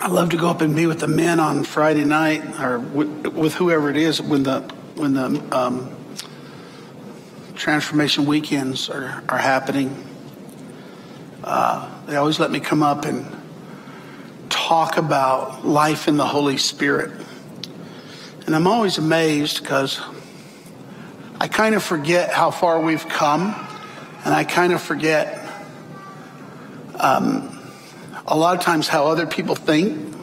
I 0.00 0.06
love 0.06 0.30
to 0.30 0.36
go 0.36 0.48
up 0.48 0.60
and 0.60 0.76
be 0.76 0.86
with 0.86 1.00
the 1.00 1.08
men 1.08 1.40
on 1.40 1.64
Friday 1.64 2.04
night 2.04 2.60
or 2.60 2.78
with, 2.78 3.26
with 3.28 3.54
whoever 3.54 3.90
it 3.90 3.96
is 3.96 4.22
when 4.22 4.44
the 4.44 4.60
when 4.94 5.14
the 5.14 5.56
um, 5.56 5.92
transformation 7.56 8.24
weekends 8.24 8.88
are, 8.88 9.24
are 9.28 9.38
happening. 9.38 10.04
Uh, 11.42 11.90
they 12.06 12.14
always 12.14 12.38
let 12.38 12.52
me 12.52 12.60
come 12.60 12.82
up 12.82 13.06
and 13.06 13.26
talk 14.48 14.98
about 14.98 15.66
life 15.66 16.06
in 16.06 16.16
the 16.16 16.26
Holy 16.26 16.58
Spirit. 16.58 17.10
And 18.46 18.54
I'm 18.54 18.68
always 18.68 18.98
amazed 18.98 19.62
because 19.62 20.00
I 21.40 21.48
kind 21.48 21.74
of 21.74 21.82
forget 21.82 22.32
how 22.32 22.52
far 22.52 22.80
we've 22.80 23.08
come, 23.08 23.54
and 24.24 24.32
I 24.32 24.44
kind 24.44 24.72
of 24.72 24.80
forget 24.80 25.44
um, 26.94 27.57
a 28.28 28.36
lot 28.36 28.56
of 28.56 28.62
times 28.62 28.88
how 28.88 29.06
other 29.06 29.26
people 29.26 29.54
think. 29.54 30.14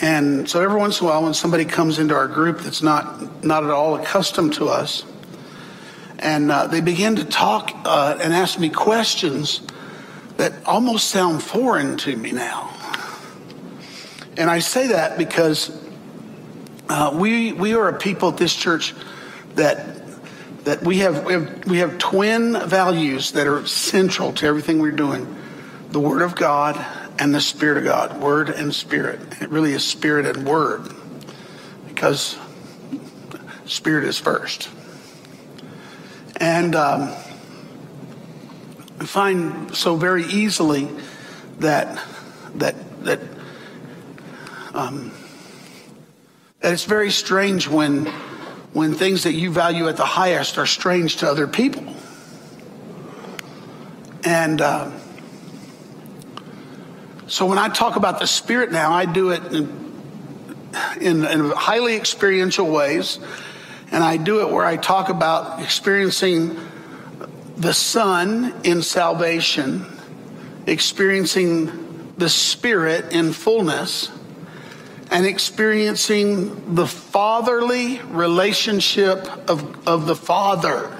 And 0.00 0.48
so 0.48 0.62
every 0.62 0.78
once 0.78 1.00
in 1.00 1.06
a 1.06 1.10
while, 1.10 1.24
when 1.24 1.34
somebody 1.34 1.64
comes 1.64 1.98
into 1.98 2.14
our 2.14 2.28
group 2.28 2.60
that's 2.60 2.82
not 2.82 3.44
not 3.44 3.64
at 3.64 3.70
all 3.70 3.96
accustomed 3.96 4.54
to 4.54 4.68
us, 4.68 5.04
and 6.20 6.50
uh, 6.52 6.68
they 6.68 6.80
begin 6.80 7.16
to 7.16 7.24
talk 7.24 7.72
uh, 7.84 8.16
and 8.20 8.32
ask 8.32 8.60
me 8.60 8.70
questions 8.70 9.60
that 10.36 10.52
almost 10.64 11.08
sound 11.08 11.42
foreign 11.42 11.96
to 11.98 12.16
me 12.16 12.30
now. 12.30 12.72
And 14.36 14.48
I 14.48 14.60
say 14.60 14.88
that 14.88 15.18
because 15.18 15.76
uh, 16.88 17.10
we 17.12 17.52
we 17.52 17.74
are 17.74 17.88
a 17.88 17.98
people 17.98 18.28
at 18.28 18.36
this 18.36 18.54
church 18.54 18.94
that 19.56 19.96
that 20.64 20.82
we 20.84 20.98
have, 20.98 21.24
we 21.24 21.32
have 21.32 21.64
we 21.66 21.78
have 21.78 21.98
twin 21.98 22.52
values 22.68 23.32
that 23.32 23.48
are 23.48 23.66
central 23.66 24.32
to 24.34 24.46
everything 24.46 24.78
we're 24.78 24.92
doing: 24.92 25.37
the 25.90 26.00
Word 26.00 26.22
of 26.22 26.34
God 26.34 26.84
and 27.18 27.34
the 27.34 27.40
Spirit 27.40 27.78
of 27.78 27.84
God. 27.84 28.20
Word 28.20 28.50
and 28.50 28.74
Spirit. 28.74 29.20
It 29.40 29.48
really 29.50 29.72
is 29.72 29.84
Spirit 29.84 30.26
and 30.26 30.46
Word 30.46 30.88
because 31.86 32.38
Spirit 33.66 34.04
is 34.04 34.18
first. 34.18 34.68
And 36.36 36.74
um, 36.74 37.14
I 39.00 39.04
find 39.04 39.74
so 39.76 39.96
very 39.96 40.24
easily 40.24 40.88
that 41.58 42.02
that 42.54 43.04
that 43.04 43.20
um, 44.74 45.12
that 46.60 46.72
it's 46.72 46.84
very 46.84 47.10
strange 47.10 47.68
when 47.68 48.06
when 48.72 48.94
things 48.94 49.24
that 49.24 49.32
you 49.32 49.50
value 49.50 49.88
at 49.88 49.96
the 49.96 50.04
highest 50.04 50.58
are 50.58 50.66
strange 50.66 51.16
to 51.16 51.28
other 51.28 51.46
people. 51.46 51.94
And 54.24 54.60
uh, 54.60 54.90
so 57.28 57.44
when 57.44 57.58
I 57.58 57.68
talk 57.68 57.96
about 57.96 58.20
the 58.20 58.26
Spirit 58.26 58.72
now, 58.72 58.92
I 58.92 59.04
do 59.04 59.30
it 59.30 59.44
in, 59.52 59.92
in, 61.00 61.24
in 61.26 61.50
highly 61.50 61.94
experiential 61.94 62.66
ways. 62.66 63.18
And 63.90 64.02
I 64.02 64.16
do 64.16 64.40
it 64.40 64.50
where 64.50 64.64
I 64.64 64.76
talk 64.76 65.10
about 65.10 65.62
experiencing 65.62 66.58
the 67.56 67.74
Son 67.74 68.54
in 68.64 68.82
salvation, 68.82 69.84
experiencing 70.66 72.14
the 72.16 72.28
Spirit 72.28 73.12
in 73.12 73.32
fullness, 73.32 74.10
and 75.10 75.26
experiencing 75.26 76.74
the 76.74 76.86
fatherly 76.86 78.00
relationship 78.04 79.26
of, 79.50 79.86
of 79.86 80.06
the 80.06 80.16
Father. 80.16 80.97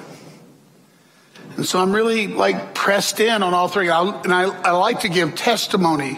And 1.59 1.67
so 1.67 1.81
I'm 1.81 1.93
really 1.93 2.29
like 2.29 2.73
pressed 2.73 3.19
in 3.19 3.43
on 3.43 3.53
all 3.53 3.67
three. 3.67 3.91
I, 3.91 4.01
and 4.23 4.33
I, 4.33 4.45
I 4.45 4.71
like 4.71 5.01
to 5.01 5.09
give 5.09 5.35
testimony 5.35 6.17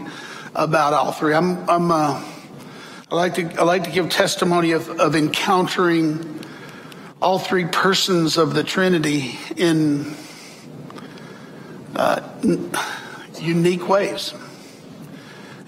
about 0.54 0.92
all 0.92 1.12
three. 1.12 1.32
I'm, 1.32 1.66
I'm 1.66 1.90
uh, 1.90 2.22
I 3.10 3.14
like 3.14 3.36
to 3.36 3.58
I 3.58 3.64
like 3.64 3.84
to 3.84 3.90
give 3.90 4.10
testimony 4.10 4.72
of, 4.72 4.90
of 5.00 5.16
encountering 5.16 6.44
all 7.22 7.38
three 7.38 7.64
persons 7.64 8.36
of 8.36 8.52
the 8.52 8.62
Trinity 8.62 9.38
in 9.56 10.14
uh, 11.96 12.20
unique 13.40 13.88
ways. 13.88 14.34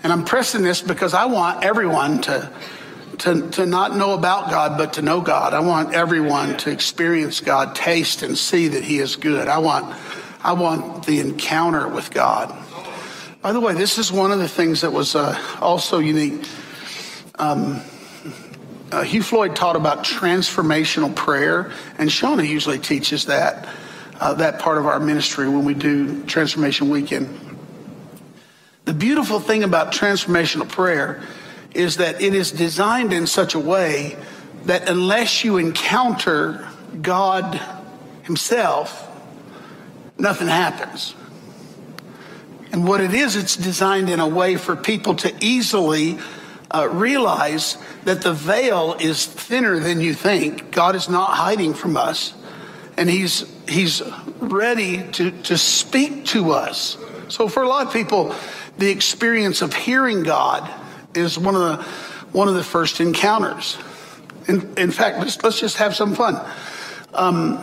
And 0.02 0.12
I'm 0.12 0.26
pressing 0.26 0.62
this 0.62 0.82
because 0.82 1.14
I 1.14 1.24
want 1.24 1.64
everyone 1.64 2.20
to, 2.22 2.52
to, 3.22 3.48
to 3.50 3.66
not 3.66 3.96
know 3.96 4.14
about 4.14 4.50
God, 4.50 4.76
but 4.76 4.94
to 4.94 5.02
know 5.02 5.20
God. 5.20 5.54
I 5.54 5.60
want 5.60 5.94
everyone 5.94 6.56
to 6.58 6.70
experience 6.70 7.40
God, 7.40 7.76
taste 7.76 8.22
and 8.22 8.36
see 8.36 8.68
that 8.68 8.82
He 8.82 8.98
is 8.98 9.14
good. 9.14 9.46
I 9.46 9.58
want, 9.58 9.94
I 10.42 10.54
want 10.54 11.06
the 11.06 11.20
encounter 11.20 11.86
with 11.86 12.10
God. 12.10 12.52
By 13.40 13.52
the 13.52 13.60
way, 13.60 13.74
this 13.74 13.96
is 13.98 14.10
one 14.10 14.32
of 14.32 14.40
the 14.40 14.48
things 14.48 14.80
that 14.80 14.92
was 14.92 15.14
uh, 15.14 15.40
also 15.60 16.00
unique. 16.00 16.44
Um, 17.38 17.80
uh, 18.90 19.02
Hugh 19.02 19.22
Floyd 19.22 19.54
taught 19.54 19.76
about 19.76 20.04
transformational 20.04 21.14
prayer, 21.14 21.72
and 21.98 22.10
Shona 22.10 22.46
usually 22.46 22.80
teaches 22.80 23.26
that 23.26 23.68
uh, 24.20 24.34
that 24.34 24.58
part 24.58 24.78
of 24.78 24.86
our 24.86 25.00
ministry 25.00 25.48
when 25.48 25.64
we 25.64 25.74
do 25.74 26.24
Transformation 26.24 26.90
Weekend. 26.90 27.56
The 28.84 28.94
beautiful 28.94 29.38
thing 29.38 29.62
about 29.62 29.92
transformational 29.92 30.68
prayer 30.68 31.22
is 31.74 31.96
that 31.96 32.20
it 32.20 32.34
is 32.34 32.50
designed 32.50 33.12
in 33.12 33.26
such 33.26 33.54
a 33.54 33.58
way 33.58 34.16
that 34.64 34.88
unless 34.88 35.44
you 35.44 35.56
encounter 35.56 36.68
God 37.00 37.60
Himself, 38.22 39.08
nothing 40.18 40.48
happens. 40.48 41.14
And 42.70 42.86
what 42.86 43.00
it 43.00 43.12
is, 43.12 43.36
it's 43.36 43.56
designed 43.56 44.08
in 44.08 44.20
a 44.20 44.28
way 44.28 44.56
for 44.56 44.76
people 44.76 45.14
to 45.16 45.34
easily 45.40 46.18
uh, 46.70 46.88
realize 46.90 47.76
that 48.04 48.22
the 48.22 48.32
veil 48.32 48.96
is 48.98 49.26
thinner 49.26 49.78
than 49.78 50.00
you 50.00 50.14
think. 50.14 50.70
God 50.70 50.96
is 50.96 51.08
not 51.08 51.30
hiding 51.32 51.74
from 51.74 51.96
us, 51.96 52.32
and 52.96 53.10
He's 53.10 53.44
He's 53.68 54.02
ready 54.40 55.10
to 55.12 55.30
to 55.42 55.58
speak 55.58 56.24
to 56.26 56.52
us. 56.52 56.96
So 57.28 57.48
for 57.48 57.62
a 57.62 57.68
lot 57.68 57.86
of 57.86 57.92
people, 57.92 58.34
the 58.78 58.90
experience 58.90 59.60
of 59.60 59.74
hearing 59.74 60.22
God 60.22 60.70
is 61.14 61.38
one 61.38 61.54
of 61.54 61.60
the 61.60 61.84
one 62.32 62.48
of 62.48 62.54
the 62.54 62.64
first 62.64 63.00
encounters. 63.00 63.76
In, 64.48 64.74
in 64.76 64.90
fact, 64.90 65.18
let's, 65.18 65.42
let's 65.42 65.60
just 65.60 65.76
have 65.76 65.94
some 65.94 66.14
fun. 66.14 66.34
Um, 67.14 67.58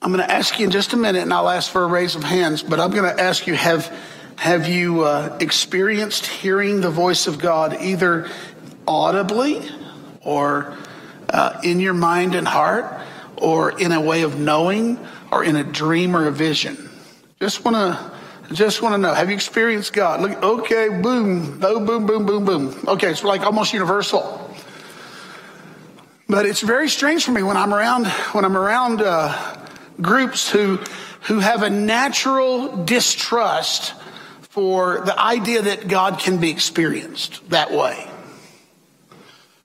I'm 0.00 0.12
going 0.12 0.24
to 0.24 0.30
ask 0.30 0.58
you 0.58 0.66
in 0.66 0.70
just 0.70 0.92
a 0.92 0.96
minute, 0.96 1.22
and 1.22 1.32
I'll 1.32 1.48
ask 1.48 1.72
for 1.72 1.82
a 1.82 1.86
raise 1.86 2.14
of 2.14 2.22
hands. 2.22 2.62
But 2.62 2.78
I'm 2.78 2.90
going 2.90 3.16
to 3.16 3.22
ask 3.22 3.46
you 3.46 3.54
have 3.54 3.90
have 4.36 4.68
you 4.68 5.04
uh, 5.04 5.36
experienced 5.40 6.26
hearing 6.26 6.80
the 6.80 6.90
voice 6.90 7.26
of 7.26 7.38
God 7.38 7.80
either 7.80 8.28
audibly 8.86 9.62
or 10.20 10.76
uh, 11.30 11.60
in 11.62 11.80
your 11.80 11.94
mind 11.94 12.34
and 12.34 12.46
heart, 12.46 13.00
or 13.36 13.78
in 13.78 13.92
a 13.92 14.00
way 14.00 14.22
of 14.22 14.38
knowing, 14.38 14.98
or 15.32 15.42
in 15.44 15.56
a 15.56 15.64
dream 15.64 16.14
or 16.14 16.26
a 16.26 16.32
vision? 16.32 16.90
Just 17.40 17.64
want 17.64 17.76
to 17.76 18.13
just 18.52 18.82
want 18.82 18.94
to 18.94 18.98
know, 18.98 19.14
have 19.14 19.28
you 19.28 19.34
experienced 19.34 19.92
God? 19.92 20.20
Look, 20.20 20.42
okay, 20.42 20.88
boom, 20.88 21.58
no, 21.58 21.80
boom, 21.80 22.06
boom, 22.06 22.26
boom, 22.26 22.44
boom. 22.44 22.84
Okay, 22.86 23.10
it's 23.10 23.24
like 23.24 23.42
almost 23.42 23.72
universal. 23.72 24.40
But 26.28 26.46
it's 26.46 26.60
very 26.60 26.88
strange 26.88 27.24
for 27.24 27.32
me 27.32 27.42
when 27.42 27.56
I'm 27.56 27.72
around 27.72 28.06
when 28.32 28.44
I'm 28.44 28.56
around 28.56 29.02
uh, 29.02 29.56
groups 30.00 30.50
who 30.50 30.78
who 31.22 31.38
have 31.38 31.62
a 31.62 31.70
natural 31.70 32.84
distrust 32.84 33.94
for 34.40 35.00
the 35.00 35.18
idea 35.18 35.62
that 35.62 35.88
God 35.88 36.18
can 36.18 36.38
be 36.38 36.50
experienced 36.50 37.48
that 37.50 37.72
way. 37.72 38.08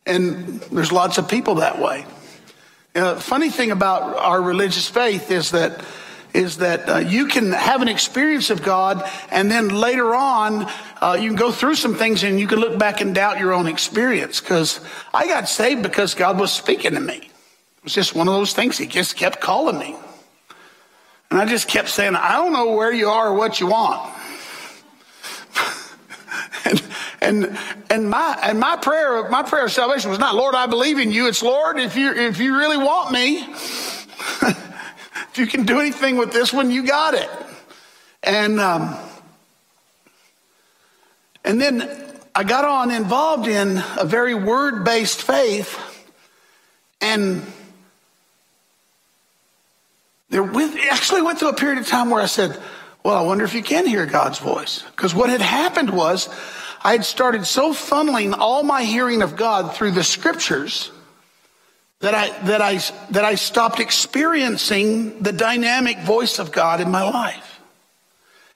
And 0.06 0.60
there's 0.62 0.92
lots 0.92 1.18
of 1.18 1.30
people 1.30 1.56
that 1.56 1.80
way. 1.80 2.06
Uh, 2.96 3.16
funny 3.16 3.50
thing 3.50 3.72
about 3.72 4.18
our 4.18 4.42
religious 4.42 4.88
faith 4.88 5.32
is 5.32 5.52
that 5.52 5.84
is 6.34 6.58
that 6.58 6.90
uh, 6.90 6.98
you 6.98 7.28
can 7.28 7.52
have 7.52 7.82
an 7.82 7.88
experience 7.88 8.50
of 8.50 8.62
God, 8.62 9.08
and 9.32 9.50
then 9.50 9.70
later 9.70 10.14
on, 10.14 10.70
uh, 11.02 11.18
you 11.20 11.30
can 11.30 11.38
go 11.38 11.52
through 11.52 11.76
some 11.76 11.96
things 11.96 12.24
and 12.24 12.40
you 12.40 12.48
can 12.48 12.60
look 12.60 12.78
back 12.78 13.02
and 13.02 13.16
doubt 13.16 13.40
your 13.40 13.54
own 13.54 13.68
experience. 13.68 14.40
Because 14.40 14.80
I 15.14 15.28
got 15.28 15.50
saved 15.50 15.82
because 15.82 16.14
God 16.14 16.40
was 16.40 16.52
speaking 16.52 16.94
to 16.94 17.00
me. 17.00 17.16
It 17.18 17.84
was 17.84 17.94
just 17.94 18.14
one 18.16 18.28
of 18.28 18.34
those 18.34 18.54
things. 18.54 18.78
He 18.78 18.86
just 18.86 19.16
kept 19.16 19.40
calling 19.40 19.80
me. 19.80 19.96
And 21.32 21.40
I 21.40 21.46
just 21.46 21.68
kept 21.68 21.90
saying, 21.90 22.16
I 22.16 22.34
don't 22.34 22.54
know 22.54 22.74
where 22.74 22.92
you 22.92 23.08
are 23.10 23.30
or 23.30 23.34
what 23.36 23.60
you 23.60 23.68
want. 23.68 24.14
and, 26.66 26.84
and, 27.22 27.58
and 27.90 28.10
my, 28.10 28.38
and 28.42 28.60
my 28.60 28.76
prayer, 28.78 29.30
my 29.30 29.44
prayer 29.44 29.66
of 29.66 29.72
salvation 29.72 30.10
was 30.10 30.20
not, 30.20 30.36
Lord, 30.36 30.56
I 30.56 30.66
believe 30.66 30.98
in 30.98 31.12
you. 31.12 31.28
It's 31.28 31.44
Lord, 31.44 31.80
if 31.80 31.96
you, 31.96 32.12
if 32.12 32.40
you 32.40 32.58
really 32.58 32.78
want 32.78 33.12
me, 33.12 33.48
if 35.32 35.38
you 35.38 35.48
can 35.48 35.66
do 35.66 35.80
anything 35.80 36.18
with 36.18 36.32
this 36.32 36.54
one, 36.54 36.72
you 36.72 36.86
got 36.86 37.14
it. 37.14 37.30
And, 38.24 38.60
um, 38.60 38.96
and 41.44 41.60
then 41.60 41.90
I 42.36 42.44
got 42.44 42.66
on 42.66 42.92
involved 42.92 43.48
in 43.48 43.82
a 43.98 44.06
very 44.06 44.36
word 44.36 44.84
based 44.84 45.22
faith. 45.22 45.78
And 47.02 47.46
there 50.30 50.44
went, 50.44 50.80
actually 50.92 51.22
went 51.22 51.40
through 51.40 51.50
a 51.50 51.56
period 51.56 51.80
of 51.80 51.88
time 51.88 52.10
where 52.10 52.22
I 52.22 52.28
said, 52.28 52.60
well, 53.04 53.16
I 53.16 53.22
wonder 53.22 53.46
if 53.46 53.54
you 53.54 53.64
can 53.64 53.88
hear 53.88 54.06
God's 54.06 54.40
voice. 54.40 54.84
Because 54.92 55.16
what 55.16 55.30
had 55.30 55.42
happened 55.42 55.90
was 55.90 56.30
I 56.82 56.92
had 56.92 57.06
started 57.06 57.46
so 57.46 57.74
funneling 57.74 58.36
all 58.38 58.64
my 58.64 58.84
hearing 58.84 59.22
of 59.22 59.36
God 59.36 59.76
through 59.76 59.92
the 59.92 60.04
scriptures 60.04 60.92
that 62.00 62.14
I, 62.14 62.30
that 62.46 62.62
I, 62.62 62.80
that 63.12 63.26
I 63.26 63.36
stopped 63.36 63.80
experiencing 63.80 65.22
the 65.22 65.34
dynamic 65.34 66.00
voice 66.00 66.40
of 66.40 66.52
God 66.52 66.80
in 66.80 66.90
my 66.90 67.04
life 67.04 67.60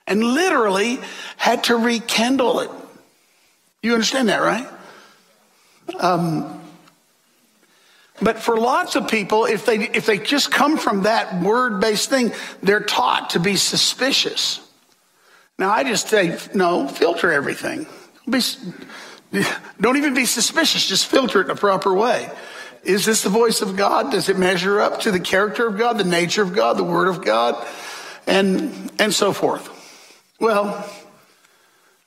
and 0.06 0.22
literally 0.22 0.98
had 1.36 1.64
to 1.64 1.76
rekindle 1.76 2.60
it. 2.60 2.70
You 3.82 3.92
understand 3.92 4.28
that, 4.28 4.40
right? 4.40 4.66
Um, 5.98 6.62
but 8.22 8.38
for 8.38 8.56
lots 8.56 8.96
of 8.96 9.08
people, 9.08 9.44
if 9.44 9.66
they, 9.66 9.88
if 9.90 10.06
they 10.06 10.18
just 10.18 10.50
come 10.50 10.78
from 10.78 11.02
that 11.02 11.42
word 11.42 11.80
based 11.80 12.08
thing, 12.08 12.32
they're 12.62 12.80
taught 12.80 13.30
to 13.30 13.40
be 13.40 13.56
suspicious. 13.56 14.60
Now, 15.58 15.70
I 15.70 15.84
just 15.84 16.08
say, 16.08 16.38
no, 16.54 16.88
filter 16.88 17.30
everything. 17.30 17.86
Be, 18.28 18.40
don't 19.80 19.96
even 19.96 20.14
be 20.14 20.24
suspicious, 20.24 20.86
just 20.86 21.06
filter 21.06 21.40
it 21.40 21.44
in 21.44 21.50
a 21.50 21.56
proper 21.56 21.92
way. 21.92 22.30
Is 22.84 23.04
this 23.04 23.22
the 23.22 23.30
voice 23.30 23.62
of 23.62 23.76
God? 23.76 24.10
Does 24.10 24.28
it 24.28 24.38
measure 24.38 24.80
up 24.80 25.00
to 25.00 25.10
the 25.10 25.20
character 25.20 25.66
of 25.66 25.78
God, 25.78 25.98
the 25.98 26.04
nature 26.04 26.42
of 26.42 26.54
God, 26.54 26.76
the 26.76 26.84
word 26.84 27.08
of 27.08 27.24
God, 27.24 27.66
and, 28.26 28.92
and 28.98 29.12
so 29.12 29.32
forth? 29.32 29.70
Well, 30.38 30.88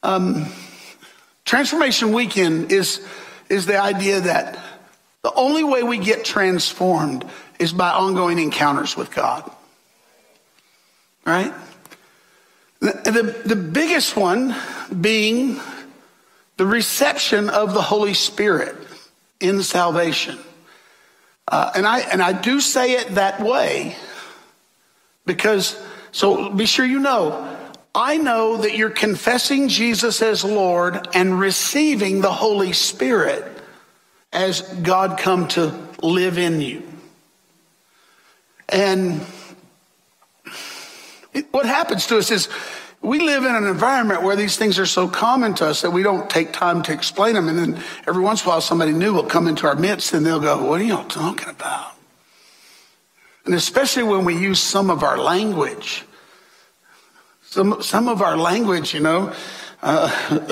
um, 0.04 0.46
Transformation 1.46 2.14
Weekend 2.14 2.72
is, 2.72 3.06
is 3.50 3.66
the 3.66 3.80
idea 3.80 4.22
that 4.22 4.60
the 5.24 5.34
only 5.34 5.64
way 5.64 5.82
we 5.82 5.98
get 5.98 6.24
transformed 6.24 7.26
is 7.58 7.74
by 7.74 7.90
ongoing 7.90 8.38
encounters 8.38 8.96
with 8.96 9.14
God. 9.14 9.50
Right? 11.26 11.54
The, 12.80 12.92
the, 13.04 13.50
the 13.50 13.56
biggest 13.56 14.16
one 14.16 14.56
being 15.02 15.60
the 16.58 16.66
reception 16.66 17.50
of 17.50 17.74
the 17.74 17.82
Holy 17.82 18.14
Spirit 18.14 18.76
in 19.40 19.64
salvation. 19.64 20.38
Uh, 21.48 21.72
and 21.76 21.88
I 21.88 22.00
and 22.00 22.22
I 22.22 22.34
do 22.34 22.60
say 22.60 22.94
it 22.94 23.16
that 23.16 23.40
way 23.40 23.96
because 25.26 25.82
so 26.12 26.50
be 26.50 26.66
sure 26.66 26.86
you 26.86 27.00
know 27.00 27.58
I 27.98 28.18
know 28.18 28.58
that 28.58 28.78
you're 28.78 28.92
confessing 28.92 29.70
Jesus 29.70 30.22
as 30.22 30.44
Lord 30.44 31.08
and 31.16 31.40
receiving 31.40 32.22
the 32.22 32.32
Holy 32.32 32.72
Spirit 32.72 33.44
as 34.32 34.62
God 34.62 35.18
come 35.18 35.48
to 35.50 35.74
live 36.04 36.38
in 36.38 36.62
you. 36.62 36.84
And 38.70 39.22
what 41.50 41.66
happens 41.66 42.06
to 42.08 42.20
us 42.20 42.30
is 42.30 42.50
we 43.02 43.20
live 43.20 43.44
in 43.44 43.56
an 43.56 43.66
environment 43.66 44.24
where 44.24 44.36
these 44.36 44.58
things 44.58 44.80
are 44.80 44.86
so 44.86 45.08
common 45.08 45.54
to 45.56 45.68
us 45.68 45.82
that 45.82 45.92
we 45.92 46.04
don't 46.04 46.30
take 46.30 46.52
time 46.52 46.82
to 46.84 46.94
explain 46.94 47.36
them. 47.36 47.48
And 47.48 47.58
then 47.58 47.84
every 48.08 48.22
once 48.22 48.42
in 48.42 48.48
a 48.48 48.50
while, 48.50 48.62
somebody 48.62 48.92
new 48.92 49.14
will 49.14 49.24
come 49.24 49.48
into 49.48 49.68
our 49.68 49.76
midst 49.76 50.14
and 50.14 50.26
they'll 50.26 50.40
go, 50.40 50.64
What 50.66 50.82
are 50.82 50.84
you 50.84 50.96
all 50.96 51.06
talking 51.06 51.50
about? 51.50 51.94
And 53.46 53.56
especially 53.56 54.04
when 54.04 54.26
we 54.26 54.38
use 54.38 54.60
some 54.60 54.90
of 54.90 55.04
our 55.04 55.18
language. 55.18 56.04
Some, 57.44 57.82
some 57.82 58.10
of 58.10 58.22
our 58.22 58.36
language, 58.36 58.94
you 58.94 59.00
know, 59.00 59.34
uh, 59.82 60.10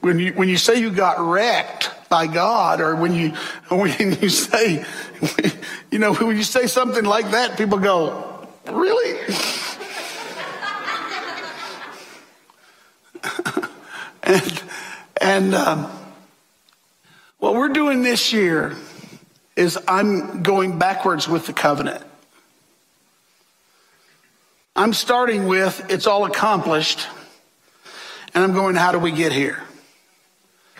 when 0.00 0.18
you 0.18 0.32
when 0.34 0.48
you 0.48 0.58
say 0.58 0.78
you 0.78 0.90
got 0.90 1.18
wrecked 1.18 1.90
by 2.10 2.26
God, 2.26 2.80
or 2.80 2.94
when 2.94 3.14
you 3.14 3.30
when 3.70 4.18
you 4.20 4.28
say, 4.28 4.84
you 5.90 5.98
know, 5.98 6.12
when 6.14 6.36
you 6.36 6.42
say 6.42 6.66
something 6.66 7.04
like 7.04 7.30
that, 7.30 7.56
people 7.56 7.78
go, 7.78 8.31
"Really?" 8.66 9.18
and 14.22 14.62
and 15.20 15.54
um, 15.54 15.90
what 17.38 17.54
we're 17.54 17.68
doing 17.68 18.02
this 18.02 18.32
year 18.32 18.76
is 19.56 19.78
I'm 19.86 20.42
going 20.42 20.78
backwards 20.78 21.28
with 21.28 21.46
the 21.46 21.52
covenant. 21.52 22.02
I'm 24.74 24.92
starting 24.94 25.46
with 25.46 25.90
it's 25.90 26.06
all 26.06 26.24
accomplished, 26.24 27.06
and 28.34 28.42
I'm 28.42 28.54
going, 28.54 28.74
how 28.74 28.92
do 28.92 28.98
we 28.98 29.12
get 29.12 29.32
here? 29.32 29.62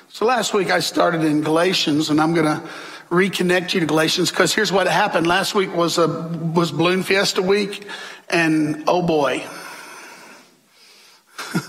So 0.09 0.25
last 0.25 0.55
week 0.55 0.71
I 0.71 0.81
started 0.81 1.23
in 1.25 1.43
Galatians, 1.43 2.11
and 2.11 2.21
I'm 2.21 2.33
going 2.33 2.47
to 2.47 2.67
reconnect 3.13 3.75
you 3.75 3.81
to 3.81 3.87
Galatians 3.87 4.31
because 4.31 4.55
here's 4.55 4.73
what 4.73 4.87
happened. 4.89 5.27
Last 5.27 5.55
week 5.55 5.75
was 5.75 5.99
a 5.99 6.09
was 6.09 6.73
Balloon 6.73 7.03
Fiesta 7.03 7.43
week, 7.43 7.87
and 8.31 8.85
oh 8.89 9.03
boy, 9.03 9.45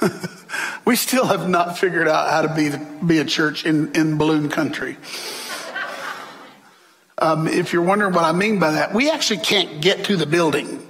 we 0.85 0.95
still 0.95 1.25
have 1.25 1.49
not 1.49 1.77
figured 1.77 2.07
out 2.07 2.29
how 2.29 2.41
to 2.43 2.55
be 2.55 2.71
be 3.05 3.19
a 3.19 3.25
church 3.25 3.65
in 3.65 3.93
in 3.93 4.17
balloon 4.17 4.49
country. 4.49 4.97
Um, 7.17 7.47
if 7.47 7.73
you're 7.73 7.83
wondering 7.83 8.13
what 8.13 8.23
I 8.23 8.31
mean 8.31 8.59
by 8.59 8.71
that, 8.71 8.93
we 8.93 9.11
actually 9.11 9.39
can't 9.39 9.81
get 9.81 10.05
to 10.05 10.15
the 10.15 10.25
building 10.25 10.87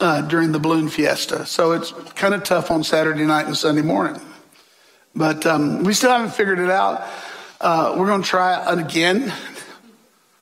uh, 0.00 0.22
during 0.22 0.52
the 0.52 0.58
balloon 0.58 0.88
fiesta, 0.88 1.44
so 1.46 1.72
it's 1.72 1.92
kind 2.16 2.34
of 2.34 2.42
tough 2.42 2.70
on 2.70 2.82
Saturday 2.84 3.24
night 3.24 3.46
and 3.46 3.56
Sunday 3.56 3.82
morning. 3.82 4.20
But 5.14 5.46
um, 5.46 5.84
we 5.84 5.94
still 5.94 6.10
haven't 6.10 6.34
figured 6.34 6.58
it 6.58 6.70
out. 6.70 7.06
Uh, 7.60 7.96
we're 7.98 8.06
going 8.06 8.22
to 8.22 8.28
try 8.28 8.54
again. 8.72 9.32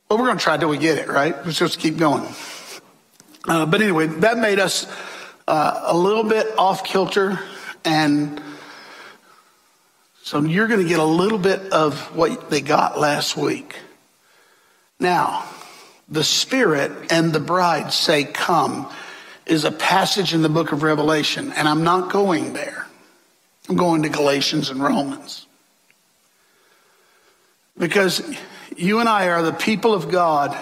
Well, 0.09 0.19
we're 0.19 0.27
going 0.27 0.37
to 0.37 0.43
try 0.43 0.55
till 0.55 0.69
we 0.69 0.77
get 0.77 0.99
it, 0.99 1.09
right? 1.09 1.35
Let's 1.45 1.59
just 1.59 1.79
keep 1.79 1.97
going. 1.97 2.25
Uh, 3.45 3.65
but 3.65 3.81
anyway, 3.81 4.07
that 4.07 4.37
made 4.37 4.57
us 4.57 4.87
uh, 5.49 5.81
a 5.83 5.97
little 5.97 6.23
bit 6.23 6.47
off 6.57 6.85
kilter. 6.85 7.37
And 7.83 8.41
so 10.23 10.39
you're 10.39 10.69
going 10.69 10.81
to 10.81 10.87
get 10.87 10.99
a 10.99 11.03
little 11.03 11.37
bit 11.37 11.73
of 11.73 12.15
what 12.15 12.49
they 12.49 12.61
got 12.61 12.97
last 12.97 13.35
week. 13.35 13.75
Now, 14.97 15.43
the 16.07 16.23
Spirit 16.23 17.11
and 17.11 17.33
the 17.33 17.41
bride 17.41 17.91
say, 17.91 18.23
Come, 18.23 18.89
is 19.45 19.65
a 19.65 19.73
passage 19.73 20.33
in 20.33 20.41
the 20.41 20.47
book 20.47 20.71
of 20.71 20.83
Revelation. 20.83 21.51
And 21.51 21.67
I'm 21.67 21.83
not 21.83 22.11
going 22.13 22.53
there. 22.53 22.87
I'm 23.67 23.75
going 23.75 24.03
to 24.03 24.09
Galatians 24.09 24.69
and 24.69 24.81
Romans. 24.81 25.45
Because 27.77 28.21
you 28.77 28.99
and 28.99 29.09
I 29.09 29.29
are 29.29 29.41
the 29.41 29.53
people 29.53 29.93
of 29.93 30.09
God. 30.09 30.57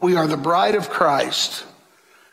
We 0.00 0.16
are 0.16 0.26
the 0.26 0.36
bride 0.36 0.74
of 0.74 0.90
Christ. 0.90 1.64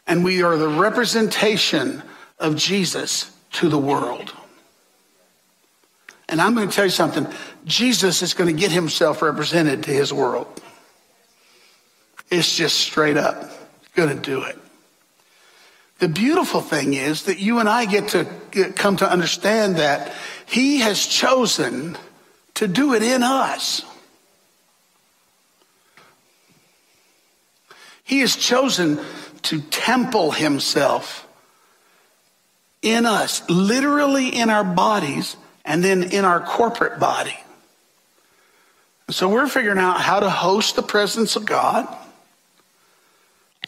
And 0.08 0.24
we 0.24 0.44
are 0.44 0.58
the 0.58 0.68
representation 0.68 2.04
of 2.40 2.56
Jesus 2.56 3.32
to 3.54 3.70
the 3.70 3.78
world. 3.78 4.34
And 6.28 6.42
I'm 6.42 6.56
going 6.56 6.68
to 6.68 6.76
tell 6.76 6.86
you 6.86 6.92
something. 6.92 7.28
Jesus 7.66 8.22
is 8.22 8.34
going 8.34 8.54
to 8.54 8.60
get 8.60 8.72
himself 8.72 9.22
represented 9.22 9.84
to 9.84 9.92
his 9.92 10.12
world. 10.12 10.62
It's 12.30 12.56
just 12.56 12.80
straight 12.80 13.18
up 13.18 13.52
going 13.96 14.10
to 14.10 14.16
do 14.16 14.44
it. 14.44 14.58
The 16.00 16.08
beautiful 16.08 16.62
thing 16.62 16.94
is 16.94 17.24
that 17.24 17.40
you 17.40 17.60
and 17.60 17.70
I 17.70 17.86
get 17.86 18.10
to 18.10 18.28
get, 18.52 18.76
come 18.76 18.98
to 18.98 19.10
understand 19.10 19.78
that 19.78 20.14
He 20.46 20.80
has 20.80 21.06
chosen 21.06 21.98
to 22.56 22.68
do 22.68 22.94
it 22.94 23.04
in 23.04 23.24
us. 23.24 23.84
He 28.04 28.20
has 28.20 28.36
chosen 28.36 29.00
to 29.44 29.62
temple 29.62 30.32
Himself 30.32 31.28
in 32.82 33.06
us, 33.06 33.48
literally 33.50 34.30
in 34.30 34.50
our 34.50 34.64
bodies, 34.64 35.38
and 35.66 35.84
then 35.84 36.04
in 36.04 36.26
our 36.26 36.42
corporate 36.42 37.00
body. 37.00 37.38
So 39.10 39.30
we're 39.30 39.48
figuring 39.48 39.80
out 39.80 40.00
how 40.00 40.20
to 40.20 40.30
host 40.30 40.76
the 40.76 40.84
presence 40.84 41.36
of 41.36 41.46
God 41.46 41.88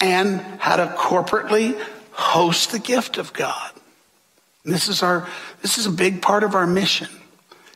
and 0.02 0.40
how 0.60 0.76
to 0.78 0.88
corporately 0.88 1.80
host 2.12 2.72
the 2.72 2.80
gift 2.80 3.18
of 3.18 3.34
God. 3.34 3.72
This 4.64 4.88
is 4.88 5.04
our, 5.04 5.28
this 5.62 5.78
is 5.78 5.86
a 5.86 5.92
big 5.92 6.22
part 6.22 6.44
of 6.44 6.56
our 6.56 6.66
mission. 6.66 7.10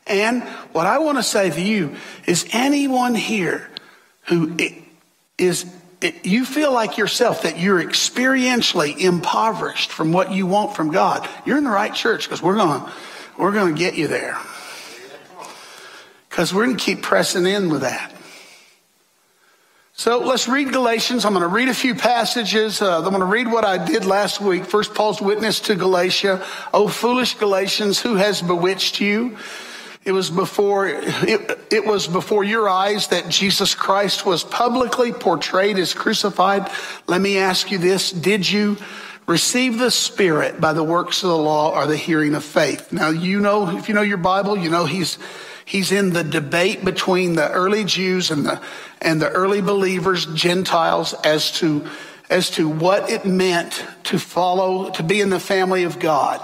And 0.08 0.44
what 0.72 0.88
I 0.88 0.98
want 1.00 1.18
to 1.18 1.24
say 1.24 1.50
to 1.50 1.62
you 1.62 1.96
is 2.26 2.48
anyone 2.52 3.14
here 3.14 3.70
who 4.24 4.58
is, 5.38 5.66
you 6.24 6.46
feel 6.46 6.72
like 6.72 6.98
yourself 6.98 7.44
that 7.44 7.60
you're 7.60 7.84
experientially 7.84 8.98
impoverished 8.98 9.92
from 9.92 10.12
what 10.12 10.32
you 10.32 10.48
want 10.48 10.76
from 10.76 10.92
God, 10.92 11.28
you're 11.46 11.58
in 11.58 11.64
the 11.64 11.70
right 11.70 11.94
church 11.94 12.24
because 12.24 12.42
we're 12.42 12.56
going 12.56 12.90
we're 13.38 13.52
going 13.52 13.74
to 13.74 13.80
get 13.80 13.96
you 13.96 14.08
there. 14.08 14.38
Because 16.30 16.54
we're 16.54 16.66
going 16.66 16.78
to 16.78 16.84
keep 16.84 17.02
pressing 17.02 17.46
in 17.46 17.70
with 17.70 17.82
that. 17.82 18.14
So 19.94 20.20
let's 20.20 20.48
read 20.48 20.72
Galatians. 20.72 21.26
I'm 21.26 21.34
going 21.34 21.42
to 21.42 21.48
read 21.48 21.68
a 21.68 21.74
few 21.74 21.94
passages. 21.94 22.82
Uh, 22.82 22.98
I'm 22.98 23.10
going 23.10 23.20
to 23.20 23.26
read 23.26 23.52
what 23.52 23.66
I 23.66 23.84
did 23.84 24.06
last 24.06 24.40
week. 24.40 24.66
First, 24.66 24.94
Paul's 24.94 25.20
witness 25.22 25.60
to 25.62 25.76
Galatia. 25.76 26.46
Oh, 26.74 26.88
foolish 26.88 27.36
Galatians, 27.36 28.00
who 28.00 28.16
has 28.16 28.42
bewitched 28.42 29.02
you? 29.02 29.38
It 30.06 30.12
was 30.14 30.30
before, 30.30 30.88
it, 30.88 31.60
it 31.72 31.86
was 31.86 32.08
before 32.08 32.44
your 32.44 32.70
eyes 32.70 33.08
that 33.08 33.30
Jesus 33.30 33.76
Christ 33.76 34.26
was 34.26 34.44
publicly 34.44 35.12
portrayed 35.12 35.78
as 35.78 35.94
crucified. 35.94 36.70
Let 37.08 37.22
me 37.22 37.38
ask 37.38 37.70
you 37.70 37.78
this. 37.78 38.12
Did 38.12 38.50
you 38.50 38.78
receive 39.30 39.78
the 39.78 39.92
Spirit 39.92 40.60
by 40.60 40.74
the 40.74 40.84
works 40.84 41.22
of 41.22 41.30
the 41.30 41.38
law 41.38 41.72
or 41.72 41.86
the 41.86 41.96
hearing 41.96 42.34
of 42.34 42.44
faith. 42.44 42.92
Now, 42.92 43.10
you 43.12 43.40
know, 43.40 43.78
if 43.78 43.88
you 43.88 43.94
know 43.94 44.02
your 44.02 44.18
Bible, 44.18 44.58
you 44.58 44.72
know 44.72 44.86
he's, 44.86 45.20
he's 45.66 45.92
in 45.92 46.14
the 46.14 46.24
debate 46.24 46.84
between 46.84 47.34
the 47.34 47.48
early 47.52 47.84
Jews 47.84 48.32
and 48.32 48.44
the, 48.44 48.60
and 49.04 49.22
the 49.22 49.30
early 49.30 49.62
believers, 49.62 50.26
Gentiles, 50.34 51.14
as 51.24 51.52
to, 51.60 51.86
as 52.28 52.50
to 52.52 52.68
what 52.68 53.12
it 53.12 53.24
meant 53.24 53.86
to 54.06 54.18
follow, 54.18 54.90
to 54.94 55.04
be 55.04 55.22
in 55.22 55.30
the 55.30 55.40
family 55.40 55.84
of 55.84 56.00
God. 56.00 56.42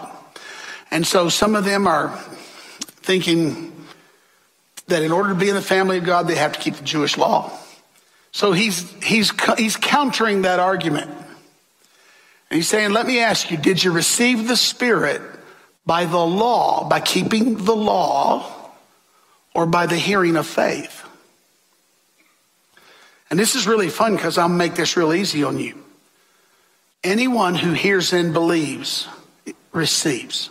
And 0.92 1.08
so 1.08 1.28
some 1.28 1.56
of 1.56 1.66
them 1.66 1.88
are 1.88 2.24
thinking 3.06 3.72
that 4.88 5.02
in 5.02 5.12
order 5.12 5.30
to 5.30 5.36
be 5.36 5.50
in 5.50 5.56
the 5.56 5.62
family 5.62 5.98
of 5.98 6.04
God, 6.04 6.28
they 6.28 6.36
have 6.36 6.54
to 6.54 6.60
keep 6.60 6.76
the 6.76 6.84
Jewish 6.84 7.18
law. 7.18 7.52
So 8.32 8.52
he's, 8.52 8.92
he's, 9.04 9.32
he's 9.58 9.78
countering 9.78 10.42
that 10.42 10.60
argument. 10.60 11.10
And 12.50 12.58
he's 12.58 12.68
saying, 12.68 12.92
let 12.92 13.08
me 13.08 13.20
ask 13.20 13.50
you, 13.50 13.58
did 13.58 13.84
you 13.84 13.92
receive 13.92 14.48
the 14.48 14.58
Spirit 14.58 15.22
by 15.86 16.06
the 16.06 16.18
law, 16.18 16.88
by 16.88 17.00
keeping 17.00 17.64
the 17.64 17.76
law, 17.76 18.52
or 19.54 19.66
by 19.66 19.86
the 19.86 19.96
hearing 19.96 20.36
of 20.36 20.46
faith? 20.46 21.04
And 23.30 23.40
this 23.40 23.56
is 23.56 23.68
really 23.68 23.90
fun 23.90 24.16
because 24.16 24.38
I'll 24.38 24.50
make 24.50 24.76
this 24.76 24.98
real 24.98 25.14
easy 25.14 25.44
on 25.44 25.58
you. 25.58 25.82
Anyone 27.04 27.56
who 27.56 27.74
hears 27.74 28.14
and 28.14 28.34
believes 28.34 29.08
receives. 29.72 30.50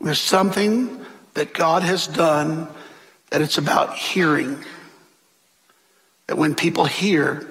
There's 0.00 0.20
something 0.20 1.04
that 1.34 1.52
God 1.52 1.82
has 1.82 2.06
done 2.06 2.68
that 3.30 3.40
it's 3.40 3.58
about 3.58 3.96
hearing. 3.96 4.64
That 6.26 6.38
when 6.38 6.54
people 6.54 6.84
hear, 6.84 7.46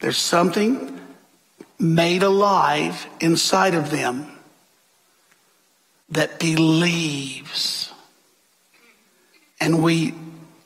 there's 0.00 0.18
something 0.18 1.00
made 1.78 2.22
alive 2.22 3.06
inside 3.20 3.74
of 3.74 3.90
them 3.90 4.30
that 6.10 6.38
believes. 6.38 7.92
And 9.60 9.82
we 9.82 10.14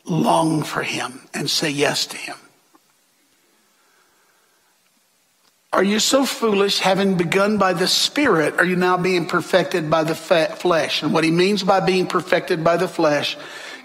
long 0.04 0.62
for 0.62 0.82
him 0.82 1.20
and 1.34 1.48
say 1.48 1.70
yes 1.70 2.06
to 2.06 2.16
him. 2.16 2.36
Are 5.72 5.84
you 5.84 6.00
so 6.00 6.24
foolish, 6.24 6.78
having 6.78 7.16
begun 7.16 7.58
by 7.58 7.74
the 7.74 7.86
Spirit, 7.86 8.54
are 8.58 8.64
you 8.64 8.76
now 8.76 8.96
being 8.96 9.26
perfected 9.26 9.90
by 9.90 10.02
the 10.02 10.14
flesh? 10.14 11.02
And 11.02 11.12
what 11.12 11.24
he 11.24 11.30
means 11.30 11.62
by 11.62 11.80
being 11.80 12.06
perfected 12.06 12.64
by 12.64 12.78
the 12.78 12.88
flesh 12.88 13.36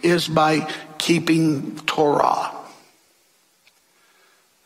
is 0.02 0.28
by 0.28 0.72
keeping 0.98 1.75
Torah. 1.80 2.52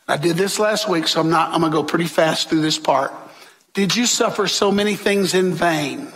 I 0.07 0.17
did 0.17 0.37
this 0.37 0.59
last 0.59 0.87
week, 0.87 1.07
so 1.07 1.19
I'm 1.19 1.29
not, 1.29 1.53
I'm 1.53 1.61
going 1.61 1.71
to 1.71 1.77
go 1.77 1.83
pretty 1.83 2.05
fast 2.07 2.49
through 2.49 2.61
this 2.61 2.77
part. 2.77 3.11
Did 3.73 3.95
you 3.95 4.05
suffer 4.05 4.47
so 4.47 4.71
many 4.71 4.95
things 4.95 5.33
in 5.33 5.53
vain? 5.53 6.07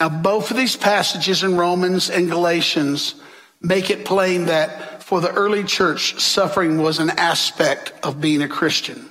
Now, 0.00 0.08
both 0.08 0.50
of 0.50 0.56
these 0.56 0.76
passages 0.76 1.42
in 1.44 1.56
Romans 1.56 2.10
and 2.10 2.28
Galatians 2.28 3.14
make 3.62 3.90
it 3.90 4.04
plain 4.04 4.46
that 4.46 5.04
for 5.04 5.20
the 5.20 5.30
early 5.30 5.62
church, 5.62 6.20
suffering 6.20 6.82
was 6.82 6.98
an 6.98 7.10
aspect 7.10 7.92
of 8.02 8.20
being 8.20 8.42
a 8.42 8.48
Christian 8.48 9.08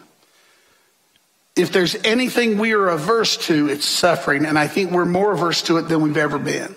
if 1.59 1.73
there's 1.73 1.95
anything 2.05 2.57
we 2.57 2.71
are 2.71 2.87
averse 2.87 3.35
to, 3.47 3.67
it's 3.67 3.85
suffering. 3.85 4.45
And 4.45 4.57
I 4.57 4.67
think 4.67 4.91
we're 4.91 5.05
more 5.05 5.33
averse 5.33 5.61
to 5.63 5.77
it 5.77 5.83
than 5.83 6.01
we've 6.01 6.17
ever 6.17 6.39
been. 6.39 6.73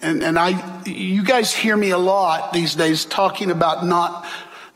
And, 0.00 0.22
and 0.22 0.38
I, 0.38 0.84
you 0.84 1.24
guys 1.24 1.52
hear 1.52 1.76
me 1.76 1.90
a 1.90 1.98
lot 1.98 2.52
these 2.52 2.74
days 2.76 3.04
talking 3.04 3.50
about 3.50 3.84
not, 3.84 4.24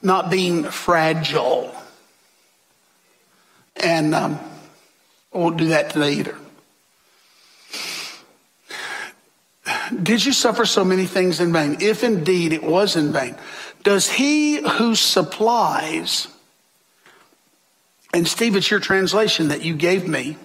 not 0.03 0.31
being 0.31 0.65
fragile. 0.65 1.75
And 3.77 4.15
um, 4.15 4.41
I 5.33 5.39
won't 5.39 5.57
do 5.57 5.69
that 5.69 5.91
today 5.91 6.15
either. 6.15 6.37
Did 10.03 10.25
you 10.25 10.33
suffer 10.33 10.65
so 10.67 10.85
many 10.85 11.07
things 11.07 11.39
in 11.41 11.53
vain? 11.53 11.77
If 11.81 12.03
indeed 12.03 12.53
it 12.53 12.65
was 12.65 12.97
in 12.97 13.13
vain, 13.13 13.37
does 13.85 14.11
he 14.11 14.57
who 14.57 14.97
supplies 14.97 16.27
and 18.13 18.27
Steve, 18.27 18.57
it's 18.57 18.71
your 18.71 18.81
translation 18.81 19.49
that 19.49 19.65
you 19.65 19.75
gave 19.75 20.07
me 20.09 20.37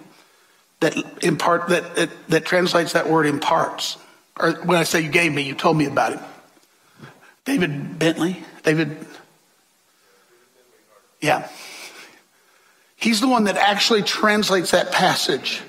that 0.80 0.96
impart 1.24 1.68
that, 1.68 1.96
that, 1.96 2.10
that 2.28 2.44
translates 2.44 2.92
that 2.92 3.08
word 3.08 3.26
imparts. 3.26 3.96
Or 4.38 4.52
when 4.52 4.78
I 4.78 4.84
say 4.84 5.00
you 5.00 5.10
gave 5.10 5.32
me, 5.32 5.42
you 5.42 5.54
told 5.54 5.76
me 5.76 5.86
about 5.86 6.12
it. 6.12 6.20
David 7.44 7.98
Bentley, 7.98 8.42
David. 8.62 8.96
Yeah. 11.20 11.48
He's 12.96 13.20
the 13.20 13.28
one 13.28 13.44
that 13.44 13.56
actually 13.56 14.02
translates 14.02 14.72
that 14.72 14.92
passage. 14.92 15.62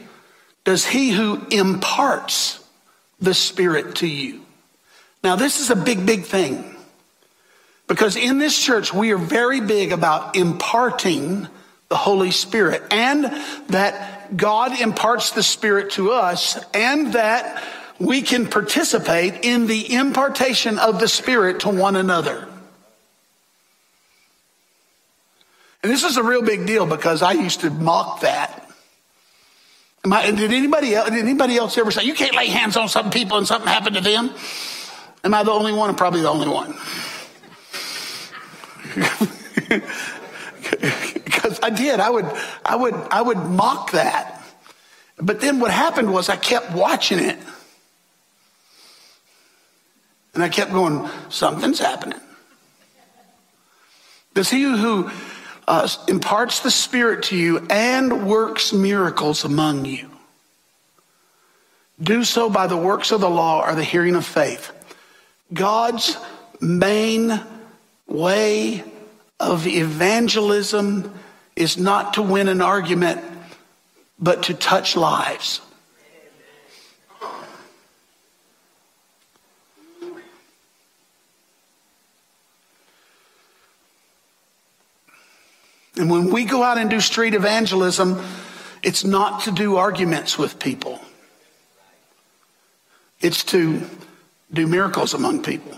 Does 0.64 0.86
he 0.86 1.12
who 1.12 1.46
imparts 1.50 2.64
the 3.20 3.34
Spirit 3.34 3.96
to 3.96 4.08
you? 4.08 4.42
Now, 5.24 5.36
this 5.36 5.60
is 5.60 5.70
a 5.70 5.76
big, 5.76 6.06
big 6.06 6.26
thing. 6.26 6.76
Because 7.88 8.18
in 8.18 8.38
this 8.38 8.58
church, 8.58 8.94
we 8.94 9.12
are 9.12 9.18
very 9.18 9.62
big 9.62 9.94
about 9.94 10.36
imparting 10.36 11.48
the 11.90 11.96
Holy 11.96 12.32
Spirit, 12.32 12.84
and 12.92 13.26
that 13.68 14.36
God 14.36 14.80
imparts 14.80 15.32
the 15.32 15.44
Spirit 15.44 15.92
to 15.92 16.12
us, 16.12 16.60
and 16.74 17.14
that 17.14 17.64
we 18.00 18.22
can 18.22 18.48
participate 18.48 19.46
in 19.46 19.68
the 19.68 19.94
impartation 19.94 20.80
of 20.80 21.00
the 21.00 21.08
Spirit 21.08 21.62
to 21.62 21.70
one 21.70 21.96
another. 21.96 22.48
And 25.84 25.92
this 25.92 26.04
is 26.04 26.18
a 26.18 26.24
real 26.24 26.42
big 26.42 26.66
deal 26.66 26.86
because 26.86 27.22
I 27.22 27.34
used 27.34 27.62
to 27.62 27.70
mock 27.70 28.22
that. 28.22 28.64
I, 30.12 30.32
did 30.32 30.54
anybody 30.54 30.96
else, 30.96 31.10
did 31.10 31.20
anybody 31.20 31.58
else 31.58 31.78
ever 31.78 31.92
say 31.92 32.04
you 32.04 32.14
can't 32.14 32.36
lay 32.36 32.48
hands 32.48 32.78
on 32.78 32.88
some 32.88 33.10
people 33.10 33.38
and 33.38 33.48
something 33.48 33.68
happened 33.68 33.96
to 33.96 34.02
them? 34.02 34.32
Am 35.24 35.34
I 35.34 35.44
the 35.44 35.52
only 35.52 35.74
one? 35.74 35.90
I'm 35.90 35.96
probably 35.96 36.22
the 36.22 36.30
only 36.30 36.48
one. 36.48 36.76
I 41.68 41.70
did. 41.70 42.00
I 42.00 42.10
would, 42.10 42.26
I 42.64 42.78
would, 42.78 42.94
I 42.94 43.22
would 43.22 43.38
mock 43.40 43.92
that. 43.92 44.42
But 45.18 45.42
then 45.42 45.60
what 45.60 45.70
happened 45.70 46.14
was 46.14 46.30
I 46.30 46.38
kept 46.38 46.72
watching 46.72 47.20
it. 47.20 47.38
And 50.34 50.42
I 50.42 50.48
kept 50.48 50.72
going, 50.72 51.10
something's 51.28 51.80
happening. 51.80 52.22
Does 54.34 54.50
he 54.50 54.62
who 54.62 55.12
uh, 55.68 55.90
imparts 56.08 56.62
the 56.62 56.72
Spirit 56.72 57.24
to 57.24 57.36
you 57.36 57.68
and 57.70 58.26
works 58.26 58.72
miracles 58.72 59.44
among 59.44 59.84
you 59.84 60.10
do 62.02 62.24
so 62.24 62.50
by 62.50 62.68
the 62.68 62.78
works 62.78 63.12
of 63.12 63.20
the 63.20 63.30
law 63.30 63.68
or 63.68 63.76
the 63.76 63.84
hearing 63.84 64.16
of 64.16 64.26
faith? 64.26 64.72
God's 65.54 66.16
main 66.62 67.42
way 68.06 68.86
of 69.40 69.68
evangelism 69.68 71.14
is 71.58 71.78
not 71.78 72.14
to 72.14 72.22
win 72.22 72.48
an 72.48 72.62
argument, 72.62 73.20
but 74.20 74.44
to 74.44 74.54
touch 74.54 74.96
lives. 74.96 75.60
And 85.96 86.12
when 86.12 86.30
we 86.30 86.46
go 86.46 86.62
out 86.62 86.78
and 86.78 86.92
do 86.92 87.00
street 87.00 87.34
evangelism, 87.34 88.24
it's 88.84 89.04
not 89.04 89.42
to 89.46 89.52
do 89.52 89.78
arguments 89.78 90.38
with 90.38 90.60
people. 90.60 91.02
It's 93.20 93.44
to 93.46 93.82
do 94.54 94.68
miracles 94.68 95.16
among 95.16 95.42
people. 95.42 95.76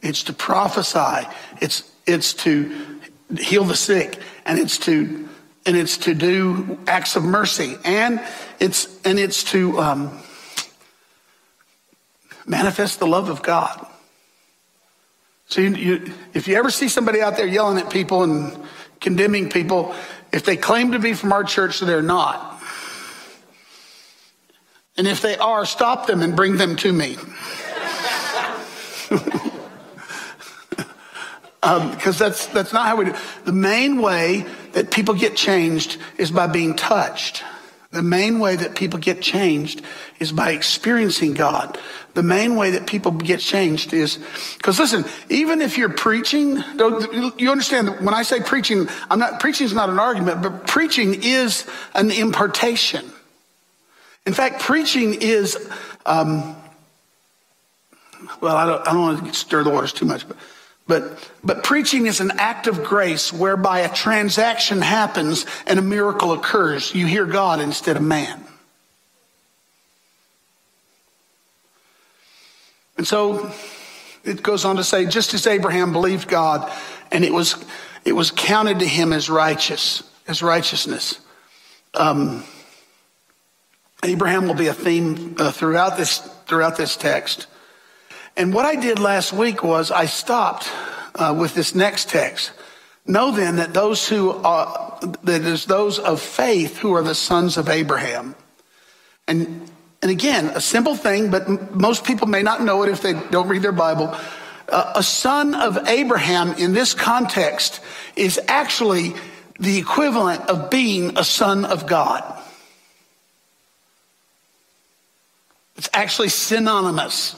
It's 0.00 0.22
to 0.24 0.32
prophesy. 0.32 1.28
It's, 1.60 1.82
it's 2.06 2.32
to 2.34 2.98
heal 3.36 3.64
the 3.64 3.76
sick 3.76 4.18
and 4.46 4.58
it's 4.58 4.78
to 4.78 5.28
and 5.66 5.76
it's 5.76 5.98
to 5.98 6.14
do 6.14 6.78
acts 6.86 7.16
of 7.16 7.24
mercy 7.24 7.76
and 7.84 8.20
it's 8.58 9.00
and 9.04 9.18
it's 9.18 9.44
to 9.44 9.78
um, 9.78 10.18
manifest 12.46 12.98
the 12.98 13.06
love 13.06 13.28
of 13.28 13.42
god. 13.42 13.86
So 15.46 15.60
you, 15.62 15.74
you, 15.74 16.12
if 16.34 16.46
you 16.48 16.56
ever 16.56 16.70
see 16.70 16.88
somebody 16.88 17.20
out 17.20 17.36
there 17.36 17.46
yelling 17.46 17.78
at 17.78 17.90
people 17.90 18.22
and 18.22 18.64
condemning 19.00 19.50
people 19.50 19.94
if 20.32 20.44
they 20.44 20.56
claim 20.56 20.92
to 20.92 20.98
be 20.98 21.14
from 21.14 21.32
our 21.32 21.44
church 21.44 21.80
they're 21.80 22.02
not. 22.02 22.62
And 24.96 25.06
if 25.06 25.20
they 25.20 25.36
are 25.36 25.66
stop 25.66 26.06
them 26.06 26.22
and 26.22 26.34
bring 26.34 26.56
them 26.56 26.76
to 26.76 26.92
me 26.92 27.16
because 31.60 32.20
um, 32.20 32.26
that's 32.26 32.46
that's 32.46 32.72
not 32.72 32.86
how 32.86 32.96
we 32.96 33.06
do. 33.06 33.14
The 33.44 33.52
main 33.52 34.00
way 34.00 34.46
that 34.72 34.90
people 34.90 35.14
get 35.14 35.36
changed 35.36 35.98
is 36.16 36.30
by 36.30 36.46
being 36.46 36.76
touched. 36.76 37.42
The 37.90 38.02
main 38.02 38.38
way 38.38 38.54
that 38.56 38.74
people 38.74 38.98
get 38.98 39.22
changed 39.22 39.82
is 40.20 40.30
by 40.30 40.50
experiencing 40.50 41.32
God. 41.32 41.78
The 42.12 42.22
main 42.22 42.54
way 42.54 42.72
that 42.72 42.86
people 42.86 43.12
get 43.12 43.40
changed 43.40 43.94
is, 43.94 44.18
because 44.58 44.78
listen, 44.78 45.04
even 45.30 45.62
if 45.62 45.78
you're 45.78 45.88
preaching, 45.88 46.62
you 47.38 47.50
understand 47.50 47.88
that 47.88 48.02
when 48.02 48.12
I 48.12 48.24
say 48.24 48.40
preaching, 48.40 48.88
I'm 49.10 49.18
not, 49.18 49.40
preaching 49.40 49.64
is 49.64 49.72
not 49.72 49.88
an 49.88 49.98
argument, 49.98 50.42
but 50.42 50.66
preaching 50.66 51.22
is 51.22 51.66
an 51.94 52.10
impartation. 52.10 53.10
In 54.26 54.34
fact, 54.34 54.60
preaching 54.60 55.14
is, 55.14 55.56
um, 56.04 56.56
well, 58.42 58.56
I 58.56 58.66
don't, 58.66 58.86
I 58.86 58.92
don't 58.92 59.00
want 59.00 59.26
to 59.26 59.32
stir 59.32 59.64
the 59.64 59.70
waters 59.70 59.94
too 59.94 60.04
much, 60.04 60.28
but 60.28 60.36
but, 60.88 61.30
but 61.44 61.62
preaching 61.62 62.06
is 62.06 62.20
an 62.20 62.32
act 62.38 62.66
of 62.66 62.82
grace 62.82 63.30
whereby 63.30 63.80
a 63.80 63.94
transaction 63.94 64.80
happens 64.80 65.44
and 65.66 65.78
a 65.78 65.82
miracle 65.82 66.32
occurs. 66.32 66.94
You 66.94 67.06
hear 67.06 67.26
God 67.26 67.60
instead 67.60 67.96
of 67.98 68.02
man. 68.02 68.42
And 72.96 73.06
so 73.06 73.52
it 74.24 74.42
goes 74.42 74.64
on 74.64 74.76
to 74.76 74.84
say, 74.84 75.04
just 75.04 75.34
as 75.34 75.46
Abraham 75.46 75.92
believed 75.92 76.26
God 76.26 76.72
and 77.12 77.22
it 77.22 77.34
was, 77.34 77.62
it 78.06 78.12
was 78.12 78.30
counted 78.30 78.78
to 78.78 78.86
him 78.86 79.12
as 79.12 79.28
righteous, 79.28 80.02
as 80.26 80.42
righteousness. 80.42 81.20
Um, 81.92 82.44
Abraham 84.02 84.48
will 84.48 84.54
be 84.54 84.68
a 84.68 84.74
theme 84.74 85.36
uh, 85.38 85.52
throughout 85.52 85.98
this, 85.98 86.18
throughout 86.46 86.78
this 86.78 86.96
text. 86.96 87.46
And 88.38 88.54
what 88.54 88.64
I 88.64 88.76
did 88.76 89.00
last 89.00 89.32
week 89.32 89.64
was 89.64 89.90
I 89.90 90.06
stopped 90.06 90.70
uh, 91.16 91.34
with 91.36 91.54
this 91.54 91.74
next 91.74 92.08
text. 92.08 92.52
Know 93.04 93.32
then 93.32 93.56
that 93.56 93.74
those 93.74 94.08
who 94.08 94.30
are, 94.30 95.00
that 95.24 95.42
is 95.42 95.64
those 95.64 95.98
of 95.98 96.20
faith 96.20 96.78
who 96.78 96.94
are 96.94 97.02
the 97.02 97.16
sons 97.16 97.56
of 97.56 97.68
Abraham. 97.68 98.36
And, 99.26 99.68
and 100.00 100.10
again, 100.12 100.46
a 100.54 100.60
simple 100.60 100.94
thing, 100.94 101.32
but 101.32 101.48
m- 101.48 101.68
most 101.72 102.04
people 102.04 102.28
may 102.28 102.42
not 102.44 102.62
know 102.62 102.84
it 102.84 102.90
if 102.90 103.02
they 103.02 103.14
don't 103.14 103.48
read 103.48 103.62
their 103.62 103.72
Bible. 103.72 104.16
Uh, 104.68 104.92
a 104.94 105.02
son 105.02 105.56
of 105.56 105.88
Abraham 105.88 106.52
in 106.52 106.74
this 106.74 106.94
context 106.94 107.80
is 108.14 108.38
actually 108.46 109.14
the 109.58 109.78
equivalent 109.78 110.48
of 110.48 110.70
being 110.70 111.18
a 111.18 111.24
son 111.24 111.64
of 111.64 111.88
God. 111.88 112.22
It's 115.76 115.90
actually 115.92 116.28
synonymous. 116.28 117.34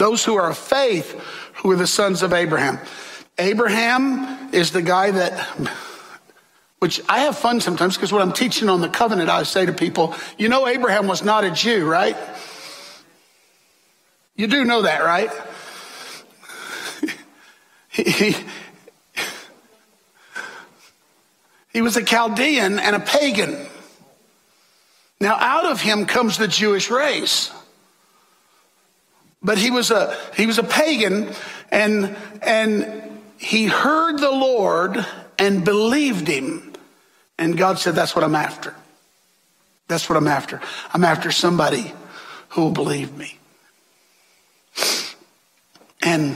Those 0.00 0.24
who 0.24 0.36
are 0.36 0.48
of 0.48 0.56
faith, 0.56 1.12
who 1.56 1.70
are 1.72 1.76
the 1.76 1.86
sons 1.86 2.22
of 2.22 2.32
Abraham. 2.32 2.78
Abraham 3.38 4.48
is 4.50 4.70
the 4.70 4.80
guy 4.80 5.10
that, 5.10 5.46
which 6.78 7.02
I 7.06 7.18
have 7.18 7.36
fun 7.36 7.60
sometimes 7.60 7.96
because 7.96 8.10
when 8.10 8.22
I'm 8.22 8.32
teaching 8.32 8.70
on 8.70 8.80
the 8.80 8.88
covenant, 8.88 9.28
I 9.28 9.42
say 9.42 9.66
to 9.66 9.74
people, 9.74 10.14
you 10.38 10.48
know, 10.48 10.66
Abraham 10.66 11.06
was 11.06 11.22
not 11.22 11.44
a 11.44 11.50
Jew, 11.50 11.86
right? 11.86 12.16
You 14.36 14.46
do 14.46 14.64
know 14.64 14.80
that, 14.80 15.04
right? 15.04 15.30
he, 17.90 18.34
he 21.74 21.82
was 21.82 21.98
a 21.98 22.02
Chaldean 22.02 22.78
and 22.78 22.96
a 22.96 23.00
pagan. 23.00 23.66
Now, 25.20 25.36
out 25.38 25.66
of 25.66 25.82
him 25.82 26.06
comes 26.06 26.38
the 26.38 26.48
Jewish 26.48 26.88
race. 26.90 27.52
But 29.42 29.58
he 29.58 29.70
was 29.70 29.90
a, 29.90 30.16
he 30.36 30.46
was 30.46 30.58
a 30.58 30.62
pagan 30.62 31.32
and, 31.70 32.16
and 32.42 33.20
he 33.38 33.66
heard 33.66 34.18
the 34.18 34.30
Lord 34.30 35.04
and 35.38 35.64
believed 35.64 36.28
him. 36.28 36.74
And 37.38 37.56
God 37.56 37.78
said, 37.78 37.94
that's 37.94 38.14
what 38.14 38.22
I'm 38.22 38.34
after. 38.34 38.74
That's 39.88 40.08
what 40.08 40.16
I'm 40.16 40.28
after. 40.28 40.60
I'm 40.92 41.04
after 41.04 41.32
somebody 41.32 41.92
who 42.50 42.62
will 42.62 42.70
believe 42.70 43.16
me. 43.16 43.38
And 46.02 46.34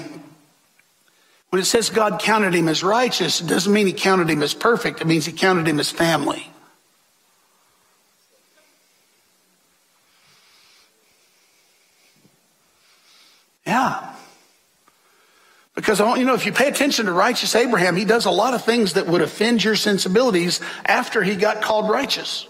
when 1.50 1.60
it 1.60 1.66
says 1.66 1.90
God 1.90 2.20
counted 2.20 2.54
him 2.54 2.68
as 2.68 2.82
righteous, 2.82 3.40
it 3.40 3.46
doesn't 3.46 3.72
mean 3.72 3.86
he 3.86 3.92
counted 3.92 4.28
him 4.28 4.42
as 4.42 4.54
perfect. 4.54 5.00
It 5.00 5.06
means 5.06 5.26
he 5.26 5.32
counted 5.32 5.68
him 5.68 5.78
as 5.78 5.90
family. 5.90 6.50
Yeah. 13.66 14.14
Because 15.94 16.08
want 16.08 16.18
you 16.18 16.26
know, 16.26 16.34
if 16.34 16.44
you 16.44 16.50
pay 16.50 16.66
attention 16.66 17.06
to 17.06 17.12
righteous 17.12 17.54
Abraham, 17.54 17.94
he 17.94 18.04
does 18.04 18.24
a 18.24 18.30
lot 18.32 18.52
of 18.52 18.64
things 18.64 18.94
that 18.94 19.06
would 19.06 19.20
offend 19.20 19.62
your 19.62 19.76
sensibilities 19.76 20.60
after 20.84 21.22
he 21.22 21.36
got 21.36 21.62
called 21.62 21.88
righteous. 21.88 22.48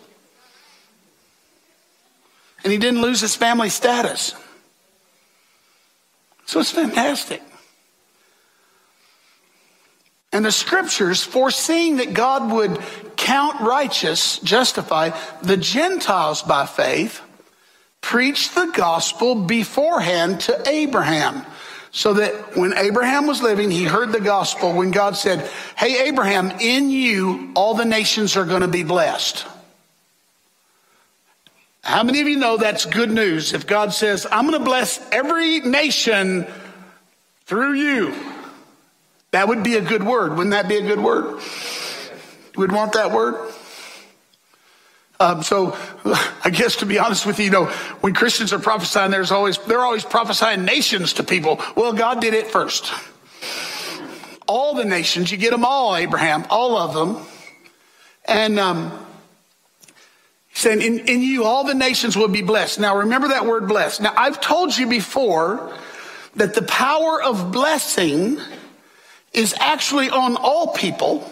And 2.62 2.72
he 2.72 2.78
didn't 2.78 3.02
lose 3.02 3.20
his 3.20 3.36
family 3.36 3.68
status. 3.68 4.34
So 6.46 6.58
it's 6.58 6.70
fantastic. 6.70 7.42
And 10.32 10.42
the 10.42 10.50
scriptures, 10.50 11.22
foreseeing 11.22 11.98
that 11.98 12.14
God 12.14 12.50
would 12.50 12.78
count 13.16 13.60
righteous, 13.60 14.38
justify 14.38 15.10
the 15.42 15.58
Gentiles 15.58 16.40
by 16.40 16.64
faith, 16.64 17.20
preached 18.00 18.54
the 18.54 18.72
gospel 18.74 19.34
beforehand 19.34 20.40
to 20.40 20.66
Abraham. 20.66 21.44
So 21.94 22.14
that 22.14 22.56
when 22.56 22.76
Abraham 22.76 23.28
was 23.28 23.40
living, 23.40 23.70
he 23.70 23.84
heard 23.84 24.10
the 24.10 24.20
gospel 24.20 24.72
when 24.72 24.90
God 24.90 25.16
said, 25.16 25.48
Hey, 25.76 26.08
Abraham, 26.08 26.50
in 26.60 26.90
you, 26.90 27.52
all 27.54 27.74
the 27.74 27.84
nations 27.84 28.36
are 28.36 28.44
going 28.44 28.62
to 28.62 28.68
be 28.68 28.82
blessed. 28.82 29.46
How 31.82 32.02
many 32.02 32.20
of 32.20 32.26
you 32.26 32.36
know 32.36 32.56
that's 32.56 32.84
good 32.84 33.12
news? 33.12 33.52
If 33.52 33.68
God 33.68 33.92
says, 33.92 34.26
I'm 34.32 34.48
going 34.48 34.58
to 34.58 34.64
bless 34.64 35.00
every 35.12 35.60
nation 35.60 36.48
through 37.46 37.74
you, 37.74 38.12
that 39.30 39.46
would 39.46 39.62
be 39.62 39.76
a 39.76 39.80
good 39.80 40.02
word. 40.02 40.32
Wouldn't 40.32 40.50
that 40.50 40.66
be 40.66 40.78
a 40.78 40.82
good 40.82 41.00
word? 41.00 41.40
We'd 42.56 42.72
want 42.72 42.94
that 42.94 43.12
word. 43.12 43.52
Um, 45.20 45.42
so 45.42 45.76
I 46.44 46.50
guess 46.50 46.76
to 46.76 46.86
be 46.86 46.98
honest 46.98 47.26
with 47.26 47.38
you, 47.38 47.46
you 47.46 47.50
know, 47.50 47.66
when 48.00 48.14
Christians 48.14 48.52
are 48.52 48.58
prophesying, 48.58 49.10
there's 49.10 49.32
always, 49.32 49.58
they're 49.58 49.80
always 49.80 50.04
prophesying 50.04 50.64
nations 50.64 51.14
to 51.14 51.22
people. 51.22 51.60
Well, 51.76 51.92
God 51.92 52.20
did 52.20 52.34
it 52.34 52.48
first. 52.48 52.92
All 54.46 54.74
the 54.74 54.84
nations, 54.84 55.30
you 55.32 55.38
get 55.38 55.52
them 55.52 55.64
all, 55.64 55.96
Abraham, 55.96 56.44
all 56.50 56.76
of 56.76 56.94
them. 56.94 57.26
And, 58.26 58.58
um, 58.58 59.04
saying, 60.54 60.80
in, 60.80 61.00
in 61.08 61.20
you, 61.20 61.44
all 61.44 61.64
the 61.64 61.74
nations 61.74 62.16
will 62.16 62.28
be 62.28 62.42
blessed. 62.42 62.78
Now 62.78 62.96
remember 62.98 63.28
that 63.28 63.44
word 63.44 63.68
blessed. 63.68 64.00
Now 64.00 64.14
I've 64.16 64.40
told 64.40 64.76
you 64.76 64.86
before 64.86 65.76
that 66.36 66.54
the 66.54 66.62
power 66.62 67.22
of 67.22 67.52
blessing 67.52 68.38
is 69.32 69.54
actually 69.58 70.10
on 70.10 70.36
all 70.36 70.68
people 70.68 71.28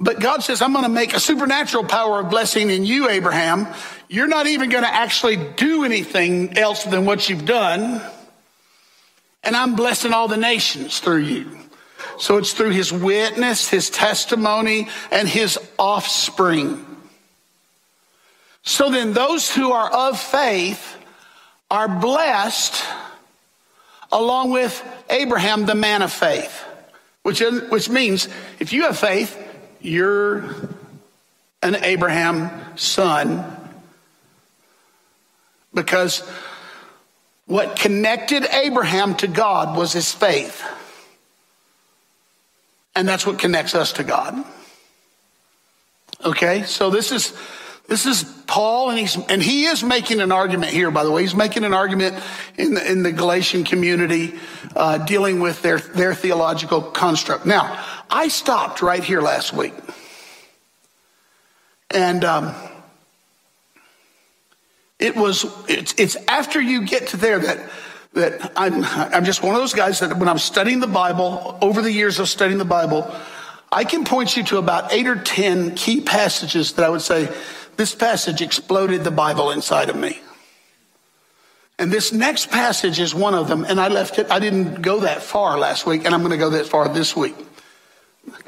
but 0.00 0.20
God 0.20 0.42
says, 0.44 0.62
I'm 0.62 0.72
going 0.72 0.84
to 0.84 0.88
make 0.88 1.12
a 1.14 1.20
supernatural 1.20 1.84
power 1.84 2.20
of 2.20 2.30
blessing 2.30 2.70
in 2.70 2.84
you, 2.84 3.08
Abraham. 3.08 3.66
You're 4.08 4.28
not 4.28 4.46
even 4.46 4.70
going 4.70 4.84
to 4.84 4.94
actually 4.94 5.36
do 5.36 5.84
anything 5.84 6.56
else 6.56 6.84
than 6.84 7.04
what 7.04 7.28
you've 7.28 7.44
done. 7.44 8.00
And 9.42 9.56
I'm 9.56 9.74
blessing 9.74 10.12
all 10.12 10.28
the 10.28 10.36
nations 10.36 11.00
through 11.00 11.22
you. 11.22 11.58
So 12.18 12.36
it's 12.36 12.52
through 12.52 12.70
his 12.70 12.92
witness, 12.92 13.68
his 13.68 13.90
testimony, 13.90 14.88
and 15.10 15.28
his 15.28 15.58
offspring. 15.78 16.84
So 18.62 18.90
then 18.90 19.14
those 19.14 19.52
who 19.52 19.72
are 19.72 19.90
of 19.90 20.20
faith 20.20 20.96
are 21.70 21.88
blessed 21.88 22.84
along 24.12 24.52
with 24.52 24.82
Abraham, 25.10 25.66
the 25.66 25.74
man 25.74 26.02
of 26.02 26.12
faith, 26.12 26.64
which, 27.22 27.42
which 27.70 27.88
means 27.88 28.28
if 28.58 28.72
you 28.72 28.82
have 28.82 28.98
faith, 28.98 29.47
you're 29.80 30.44
an 31.62 31.76
Abraham 31.76 32.76
son 32.76 33.44
because 35.74 36.20
what 37.46 37.76
connected 37.76 38.44
Abraham 38.52 39.14
to 39.16 39.26
God 39.26 39.76
was 39.76 39.92
his 39.92 40.12
faith. 40.12 40.62
And 42.94 43.08
that's 43.08 43.26
what 43.26 43.38
connects 43.38 43.74
us 43.74 43.92
to 43.94 44.04
God. 44.04 44.44
Okay, 46.24 46.64
so 46.64 46.90
this 46.90 47.12
is 47.12 47.32
this 47.86 48.04
is 48.04 48.24
Paul, 48.46 48.90
and 48.90 48.98
he's 48.98 49.16
and 49.16 49.42
he 49.42 49.64
is 49.64 49.82
making 49.82 50.20
an 50.20 50.32
argument 50.32 50.72
here. 50.72 50.90
By 50.90 51.04
the 51.04 51.10
way, 51.10 51.22
he's 51.22 51.34
making 51.34 51.64
an 51.64 51.72
argument 51.72 52.22
in 52.56 52.74
the 52.74 52.90
in 52.90 53.02
the 53.02 53.12
Galatian 53.12 53.64
community, 53.64 54.34
uh, 54.76 54.98
dealing 54.98 55.40
with 55.40 55.62
their 55.62 55.78
their 55.78 56.12
theological 56.12 56.82
construct. 56.82 57.46
Now, 57.46 57.82
I 58.10 58.28
stopped 58.28 58.82
right 58.82 59.02
here 59.02 59.20
last 59.20 59.52
week. 59.52 59.74
And 61.90 62.24
um, 62.24 62.54
it 64.98 65.16
was, 65.16 65.46
it's, 65.68 65.94
it's 65.96 66.16
after 66.26 66.60
you 66.60 66.84
get 66.84 67.08
to 67.08 67.16
there 67.16 67.38
that, 67.38 67.70
that 68.14 68.52
I'm, 68.56 68.84
I'm 68.84 69.24
just 69.24 69.42
one 69.42 69.54
of 69.54 69.60
those 69.60 69.74
guys 69.74 70.00
that 70.00 70.18
when 70.18 70.28
I'm 70.28 70.38
studying 70.38 70.80
the 70.80 70.86
Bible, 70.86 71.58
over 71.62 71.80
the 71.82 71.92
years 71.92 72.18
of 72.18 72.28
studying 72.28 72.58
the 72.58 72.64
Bible, 72.64 73.10
I 73.70 73.84
can 73.84 74.04
point 74.04 74.36
you 74.36 74.42
to 74.44 74.58
about 74.58 74.92
eight 74.92 75.06
or 75.06 75.16
10 75.16 75.74
key 75.74 76.00
passages 76.00 76.72
that 76.72 76.84
I 76.84 76.88
would 76.88 77.02
say 77.02 77.32
this 77.76 77.94
passage 77.94 78.42
exploded 78.42 79.04
the 79.04 79.10
Bible 79.10 79.50
inside 79.50 79.88
of 79.88 79.96
me. 79.96 80.20
And 81.78 81.92
this 81.92 82.12
next 82.12 82.50
passage 82.50 82.98
is 82.98 83.14
one 83.14 83.34
of 83.34 83.46
them. 83.46 83.64
And 83.64 83.80
I 83.80 83.86
left 83.88 84.18
it, 84.18 84.30
I 84.30 84.40
didn't 84.40 84.82
go 84.82 85.00
that 85.00 85.22
far 85.22 85.58
last 85.58 85.86
week, 85.86 86.04
and 86.04 86.14
I'm 86.14 86.20
going 86.20 86.32
to 86.32 86.38
go 86.38 86.50
that 86.50 86.66
far 86.66 86.88
this 86.88 87.14
week 87.14 87.36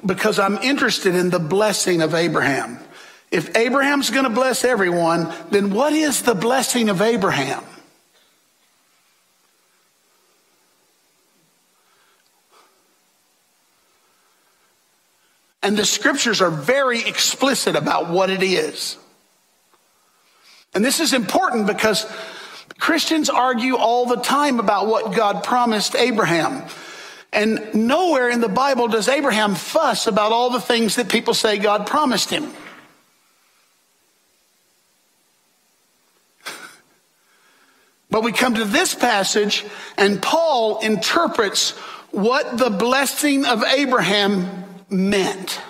because 0.04 0.38
I'm 0.38 0.58
interested 0.58 1.14
in 1.14 1.30
the 1.30 1.38
blessing 1.38 2.02
of 2.02 2.14
Abraham. 2.14 2.78
If 3.30 3.56
Abraham's 3.56 4.10
going 4.10 4.24
to 4.24 4.30
bless 4.30 4.64
everyone, 4.64 5.32
then 5.50 5.72
what 5.72 5.92
is 5.92 6.22
the 6.22 6.34
blessing 6.34 6.88
of 6.88 7.00
Abraham? 7.00 7.64
And 15.62 15.76
the 15.76 15.84
scriptures 15.84 16.40
are 16.40 16.50
very 16.50 17.06
explicit 17.06 17.76
about 17.76 18.08
what 18.08 18.30
it 18.30 18.42
is. 18.42 18.96
And 20.74 20.84
this 20.84 21.00
is 21.00 21.12
important 21.12 21.66
because 21.66 22.06
Christians 22.78 23.28
argue 23.28 23.76
all 23.76 24.06
the 24.06 24.16
time 24.16 24.58
about 24.58 24.86
what 24.86 25.14
God 25.14 25.44
promised 25.44 25.94
Abraham. 25.94 26.64
And 27.32 27.74
nowhere 27.74 28.28
in 28.28 28.40
the 28.40 28.48
Bible 28.48 28.88
does 28.88 29.08
Abraham 29.08 29.54
fuss 29.54 30.06
about 30.06 30.32
all 30.32 30.50
the 30.50 30.60
things 30.60 30.96
that 30.96 31.08
people 31.08 31.34
say 31.34 31.58
God 31.58 31.86
promised 31.86 32.30
him. 32.30 32.52
But 38.10 38.24
we 38.24 38.32
come 38.32 38.54
to 38.56 38.64
this 38.64 38.92
passage, 38.92 39.64
and 39.96 40.20
Paul 40.20 40.80
interprets 40.80 41.70
what 42.10 42.58
the 42.58 42.70
blessing 42.70 43.46
of 43.46 43.62
Abraham 43.62 44.64
meant. 44.88 45.60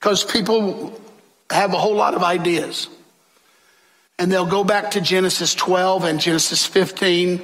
Because 0.00 0.24
people 0.24 0.98
have 1.50 1.74
a 1.74 1.78
whole 1.78 1.94
lot 1.94 2.14
of 2.14 2.22
ideas. 2.22 2.88
And 4.18 4.32
they'll 4.32 4.46
go 4.46 4.64
back 4.64 4.92
to 4.92 5.02
Genesis 5.02 5.54
12 5.54 6.04
and 6.04 6.20
Genesis 6.20 6.64
15 6.64 7.42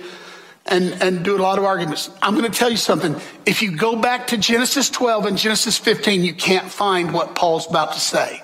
and, 0.67 1.03
and 1.03 1.25
do 1.25 1.37
a 1.37 1.43
lot 1.43 1.59
of 1.59 1.65
arguments. 1.65 2.11
I'm 2.23 2.37
going 2.37 2.51
to 2.51 2.57
tell 2.57 2.71
you 2.71 2.77
something. 2.77 3.17
If 3.47 3.63
you 3.63 3.77
go 3.77 3.97
back 3.97 4.29
to 4.29 4.37
Genesis 4.37 4.91
12 4.91 5.27
and 5.27 5.39
Genesis 5.39 5.79
15, 5.79 6.23
you 6.23 6.35
can't 6.35 6.71
find 6.71 7.13
what 7.13 7.35
Paul's 7.35 7.69
about 7.69 7.95
to 7.95 8.01
say. 8.01 8.43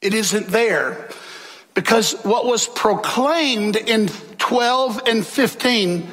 It 0.00 0.12
isn't 0.12 0.48
there 0.48 1.08
because 1.72 2.12
what 2.24 2.46
was 2.46 2.66
proclaimed 2.66 3.76
in 3.76 4.08
12 4.38 5.02
and 5.06 5.26
15 5.26 6.08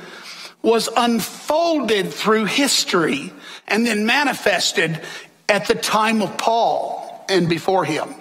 was 0.61 0.89
unfolded 0.95 2.13
through 2.13 2.45
history 2.45 3.33
and 3.67 3.85
then 3.85 4.05
manifested 4.05 5.01
at 5.49 5.67
the 5.67 5.75
time 5.75 6.21
of 6.21 6.37
Paul 6.37 7.25
and 7.27 7.49
before 7.49 7.83
him. 7.83 8.13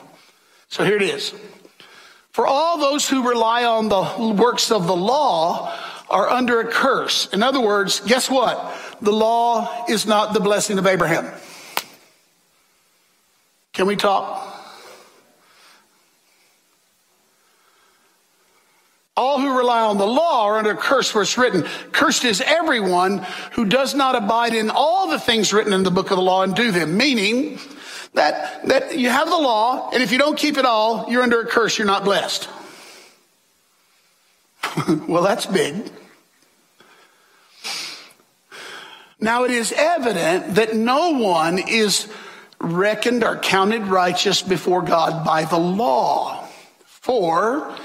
So 0.69 0.85
here 0.85 0.97
it 0.97 1.03
is. 1.03 1.35
For 2.33 2.47
all 2.47 2.79
those 2.79 3.09
who 3.09 3.29
rely 3.29 3.64
on 3.64 3.88
the 3.88 4.35
works 4.40 4.71
of 4.71 4.87
the 4.87 4.97
law 4.97 5.75
are 6.09 6.29
under 6.29 6.61
a 6.61 6.66
curse. 6.66 7.29
In 7.33 7.43
other 7.43 7.61
words, 7.61 8.01
guess 8.01 8.31
what? 8.31 8.77
The 9.01 9.12
law 9.12 9.85
is 9.88 10.07
not 10.07 10.35
the 10.35 10.40
blessing 10.40 10.79
of 10.79 10.87
Abraham. 10.87 11.31
Can 13.73 13.87
we 13.87 13.97
talk? 13.97 14.47
All 19.16 19.40
who 19.40 19.57
rely 19.57 19.81
on 19.81 19.99
the 19.99 20.07
law 20.07 20.47
are 20.47 20.59
under 20.59 20.71
a 20.71 20.77
curse, 20.77 21.11
for 21.11 21.23
it's 21.23 21.37
written, 21.37 21.62
Cursed 21.93 22.25
is 22.25 22.40
everyone 22.40 23.27
who 23.53 23.66
does 23.66 23.95
not 23.95 24.14
abide 24.14 24.55
in 24.55 24.71
all 24.71 25.09
the 25.09 25.19
things 25.19 25.53
written 25.53 25.73
in 25.73 25.83
the 25.83 25.90
book 25.90 26.11
of 26.11 26.16
the 26.16 26.23
law 26.23 26.43
and 26.43 26.55
do 26.55 26.71
them. 26.71 26.97
Meaning 26.97 27.59
that, 28.14 28.66
that 28.66 28.99
you 28.99 29.09
have 29.09 29.29
the 29.29 29.37
law, 29.37 29.90
and 29.92 30.03
if 30.03 30.12
you 30.12 30.18
don't 30.18 30.37
keep 30.37 30.57
it 30.59 30.64
all, 30.64 31.07
you're 31.11 31.23
under 31.23 31.40
a 31.40 31.46
curse, 31.46 31.79
you're 31.79 31.87
not 31.87 32.05
blessed. 32.05 32.49
well, 35.09 35.23
that's 35.23 35.46
big. 35.46 35.90
Now 39.20 39.44
it 39.44 39.51
is 39.51 39.73
evident 39.73 40.55
that 40.55 40.75
no 40.75 41.11
one 41.11 41.59
is 41.59 42.11
reckoned 42.61 43.23
or 43.23 43.37
counted 43.37 43.87
righteous 43.87 44.42
before 44.42 44.83
God 44.83 45.25
by 45.25 45.44
the 45.44 45.59
law. 45.59 46.46
For 46.85 47.77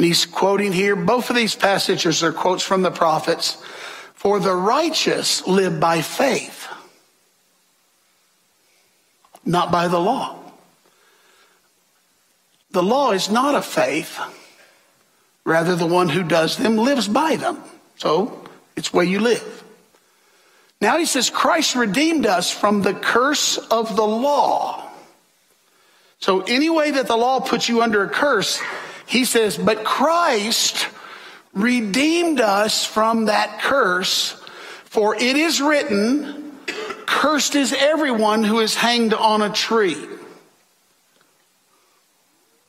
and 0.00 0.06
he's 0.06 0.24
quoting 0.24 0.72
here, 0.72 0.96
both 0.96 1.28
of 1.28 1.36
these 1.36 1.54
passages 1.54 2.22
are 2.22 2.32
quotes 2.32 2.62
from 2.62 2.80
the 2.80 2.90
prophets. 2.90 3.62
For 4.14 4.40
the 4.40 4.54
righteous 4.54 5.46
live 5.46 5.78
by 5.78 6.00
faith, 6.00 6.66
not 9.44 9.70
by 9.72 9.88
the 9.88 9.98
law. 9.98 10.36
The 12.70 12.82
law 12.82 13.12
is 13.12 13.30
not 13.30 13.54
a 13.54 13.62
faith. 13.62 14.18
Rather, 15.44 15.74
the 15.74 15.86
one 15.86 16.08
who 16.08 16.22
does 16.22 16.56
them 16.56 16.76
lives 16.76 17.08
by 17.08 17.36
them. 17.36 17.62
So 17.96 18.44
it's 18.76 18.92
where 18.92 19.04
you 19.04 19.20
live. 19.20 19.64
Now 20.80 20.96
he 20.98 21.04
says, 21.04 21.28
Christ 21.28 21.74
redeemed 21.74 22.26
us 22.26 22.50
from 22.50 22.82
the 22.82 22.94
curse 22.94 23.58
of 23.58 23.96
the 23.96 24.06
law. 24.06 24.88
So 26.20 26.42
any 26.42 26.70
way 26.70 26.90
that 26.92 27.06
the 27.06 27.16
law 27.16 27.40
puts 27.40 27.68
you 27.68 27.82
under 27.82 28.04
a 28.04 28.08
curse, 28.08 28.60
he 29.06 29.24
says, 29.24 29.58
But 29.58 29.84
Christ 29.84 30.86
redeemed 31.52 32.40
us 32.40 32.84
from 32.84 33.26
that 33.26 33.60
curse, 33.60 34.32
for 34.84 35.14
it 35.16 35.36
is 35.36 35.60
written, 35.60 36.39
Cursed 37.10 37.56
is 37.56 37.72
everyone 37.72 38.44
who 38.44 38.60
is 38.60 38.76
hanged 38.76 39.14
on 39.14 39.42
a 39.42 39.50
tree. 39.50 39.96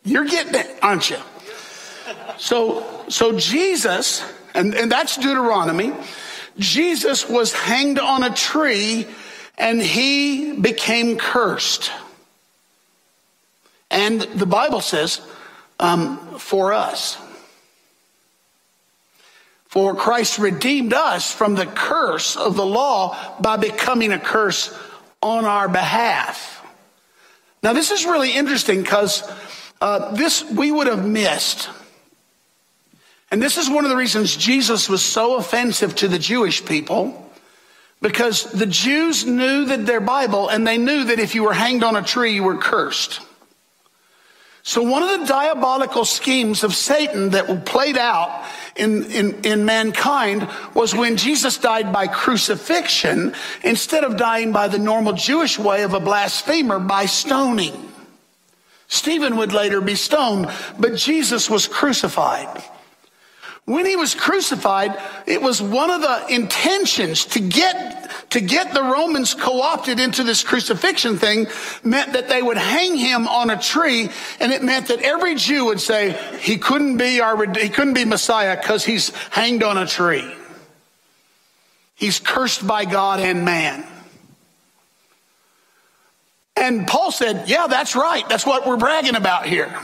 You're 0.04 0.26
getting 0.26 0.56
it, 0.56 0.80
aren't 0.82 1.12
you? 1.12 1.18
So, 2.40 3.06
so 3.08 3.38
Jesus, 3.38 4.26
and, 4.56 4.74
and 4.74 4.92
that's 4.92 5.16
Deuteronomy, 5.16 5.94
Jesus 6.58 7.30
was 7.30 7.54
hanged 7.54 8.00
on 8.00 8.24
a 8.24 8.34
tree 8.34 9.06
and 9.60 9.80
he 9.80 10.54
became 10.54 11.20
cursed. 11.20 11.92
And 13.92 14.22
the 14.22 14.48
Bible 14.48 14.82
says, 14.82 15.22
um, 15.80 16.40
for 16.40 16.74
us. 16.74 17.16
For 19.72 19.96
Christ 19.96 20.38
redeemed 20.38 20.92
us 20.92 21.32
from 21.32 21.56
the 21.56 21.66
curse 21.66 22.36
of 22.36 22.58
the 22.58 22.66
law 22.66 23.18
by 23.40 23.56
becoming 23.56 24.12
a 24.12 24.20
curse 24.20 24.78
on 25.22 25.46
our 25.46 25.70
behalf. 25.70 26.62
Now, 27.64 27.72
this 27.72 27.90
is 27.90 28.04
really 28.04 28.34
interesting 28.34 28.82
because 28.82 29.24
uh, 29.80 30.14
this 30.14 30.44
we 30.44 30.74
would 30.74 30.88
have 30.88 31.08
missed. 31.08 31.70
And 33.32 33.42
this 33.42 33.58
is 33.58 33.70
one 33.70 33.86
of 33.86 33.90
the 33.90 33.96
reasons 33.96 34.36
Jesus 34.36 34.90
was 34.90 35.02
so 35.02 35.38
offensive 35.38 35.96
to 35.96 36.10
the 36.10 36.20
Jewish 36.20 36.66
people 36.66 37.32
because 38.02 38.52
the 38.52 38.66
Jews 38.66 39.26
knew 39.26 39.68
that 39.68 39.86
their 39.86 40.02
Bible 40.02 40.50
and 40.50 40.68
they 40.68 40.78
knew 40.78 41.06
that 41.06 41.20
if 41.20 41.34
you 41.34 41.44
were 41.44 41.54
hanged 41.54 41.86
on 41.86 41.96
a 41.96 42.02
tree, 42.02 42.34
you 42.34 42.44
were 42.44 42.58
cursed. 42.58 43.22
So 44.64 44.84
one 44.84 45.02
of 45.02 45.20
the 45.20 45.26
diabolical 45.26 46.06
schemes 46.06 46.64
of 46.64 46.76
Satan 46.76 47.32
that 47.32 47.66
played 47.66 47.98
out 47.98 48.46
in, 48.76 49.06
in, 49.06 49.44
in, 49.44 49.66
mankind 49.66 50.48
was 50.76 50.94
when 50.94 51.18
Jesus 51.18 51.58
died 51.58 51.92
by 51.92 52.06
crucifixion 52.06 53.34
instead 53.64 54.04
of 54.04 54.18
dying 54.18 54.52
by 54.52 54.68
the 54.68 54.78
normal 54.78 55.14
Jewish 55.14 55.58
way 55.58 55.82
of 55.82 55.96
a 55.96 56.00
blasphemer 56.00 56.80
by 56.80 57.08
stoning. 57.08 57.92
Stephen 58.88 59.38
would 59.38 59.52
later 59.54 59.82
be 59.82 59.96
stoned, 59.96 60.48
but 60.78 60.96
Jesus 60.96 61.50
was 61.50 61.68
crucified. 61.68 62.64
When 63.66 63.86
he 63.86 63.96
was 63.96 64.14
crucified, 64.14 65.00
it 65.26 65.42
was 65.42 65.62
one 65.62 65.90
of 65.90 66.02
the 66.02 66.28
intentions 66.28 67.26
to 67.28 67.40
get 67.40 68.01
to 68.32 68.42
get 68.42 68.74
the 68.74 68.82
Romans 68.82 69.34
co-opted 69.34 70.00
into 70.00 70.24
this 70.24 70.44
crucifixion 70.44 71.18
thing 71.18 71.48
meant 71.84 72.14
that 72.14 72.30
they 72.30 72.42
would 72.42 72.58
hang 72.58 72.96
him 72.96 73.28
on 73.28 73.50
a 73.50 73.62
tree, 73.62 74.10
and 74.40 74.52
it 74.52 74.64
meant 74.64 74.88
that 74.88 75.02
every 75.02 75.36
Jew 75.36 75.66
would 75.66 75.82
say 75.82 76.18
he 76.40 76.58
couldn't 76.58 76.98
be 76.98 77.20
our 77.20 77.46
he 77.54 77.70
couldn't 77.70 77.94
be 77.94 78.06
Messiah 78.06 78.58
because 78.60 78.86
he's 78.86 79.10
hanged 79.32 79.64
on 79.64 79.78
a 79.78 79.86
tree. 79.86 80.30
He's 81.96 82.20
cursed 82.20 82.66
by 82.66 82.86
God 82.86 83.20
and 83.20 83.46
man. 83.46 83.86
And 86.56 86.88
Paul 86.88 87.12
said, 87.12 87.50
Yeah, 87.50 87.68
that's 87.68 87.96
right. 87.96 88.28
That's 88.30 88.46
what 88.46 88.66
we're 88.66 88.78
bragging 88.78 89.16
about 89.16 89.46
here. 89.46 89.78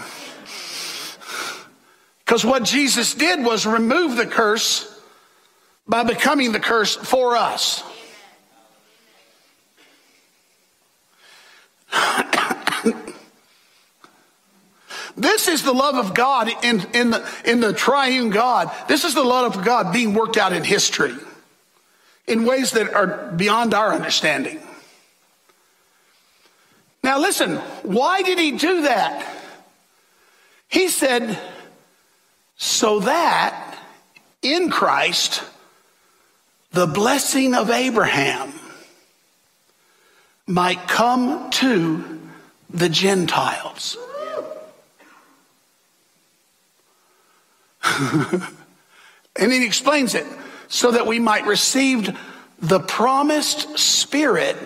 Because 2.20 2.46
what 2.46 2.64
Jesus 2.64 3.14
did 3.14 3.44
was 3.44 3.66
remove 3.66 4.16
the 4.16 4.26
curse 4.26 4.94
by 5.88 6.04
becoming 6.04 6.54
the 6.54 6.60
curse 6.60 6.96
for 6.96 7.36
us. 7.36 7.84
This 15.18 15.48
is 15.48 15.64
the 15.64 15.74
love 15.74 15.96
of 15.96 16.14
God 16.14 16.48
in, 16.64 16.86
in, 16.94 17.10
the, 17.10 17.28
in 17.44 17.60
the 17.60 17.74
triune 17.74 18.30
God. 18.30 18.72
This 18.88 19.04
is 19.04 19.16
the 19.16 19.24
love 19.24 19.58
of 19.58 19.66
God 19.66 19.92
being 19.92 20.14
worked 20.14 20.38
out 20.38 20.54
in 20.54 20.64
history 20.64 21.16
in 22.28 22.46
ways 22.46 22.72
that 22.72 22.94
are 22.94 23.32
beyond 23.32 23.74
our 23.74 23.94
understanding. 23.94 24.60
Now, 27.04 27.20
listen, 27.20 27.56
why 27.82 28.22
did 28.22 28.38
he 28.38 28.52
do 28.52 28.84
that? 28.84 29.36
He 30.68 30.88
said, 30.90 31.40
so 32.58 33.00
that 33.00 33.78
in 34.42 34.70
Christ, 34.70 35.42
the 36.72 36.86
blessing 36.86 37.56
of 37.56 37.72
Abraham 37.72 38.54
might 40.48 40.88
come 40.88 41.50
to 41.52 42.20
the 42.70 42.90
Gentiles. 42.90 43.98
and 49.36 49.52
he 49.52 49.66
explains 49.66 50.16
it 50.16 50.26
so 50.68 50.92
that 50.92 51.06
we 51.06 51.20
might 51.20 51.46
receive 51.46 52.18
the 52.60 52.80
promised 52.80 53.78
Spirit 53.78 54.58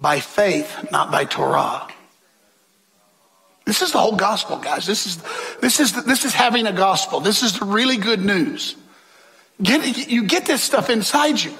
by 0.00 0.20
faith, 0.20 0.90
not 0.90 1.10
by 1.10 1.24
Torah. 1.24 1.86
This 3.64 3.80
is 3.80 3.92
the 3.92 3.98
whole 3.98 4.16
gospel, 4.16 4.58
guys. 4.58 4.86
This 4.86 5.06
is, 5.06 5.22
this 5.60 5.80
is, 5.80 6.04
this 6.04 6.24
is 6.24 6.34
having 6.34 6.66
a 6.66 6.72
gospel. 6.72 7.20
This 7.20 7.42
is 7.42 7.58
the 7.58 7.64
really 7.64 7.96
good 7.96 8.22
news. 8.22 8.76
Get, 9.62 10.08
you 10.10 10.24
get 10.24 10.44
this 10.44 10.62
stuff 10.62 10.90
inside 10.90 11.40
you. 11.40 11.54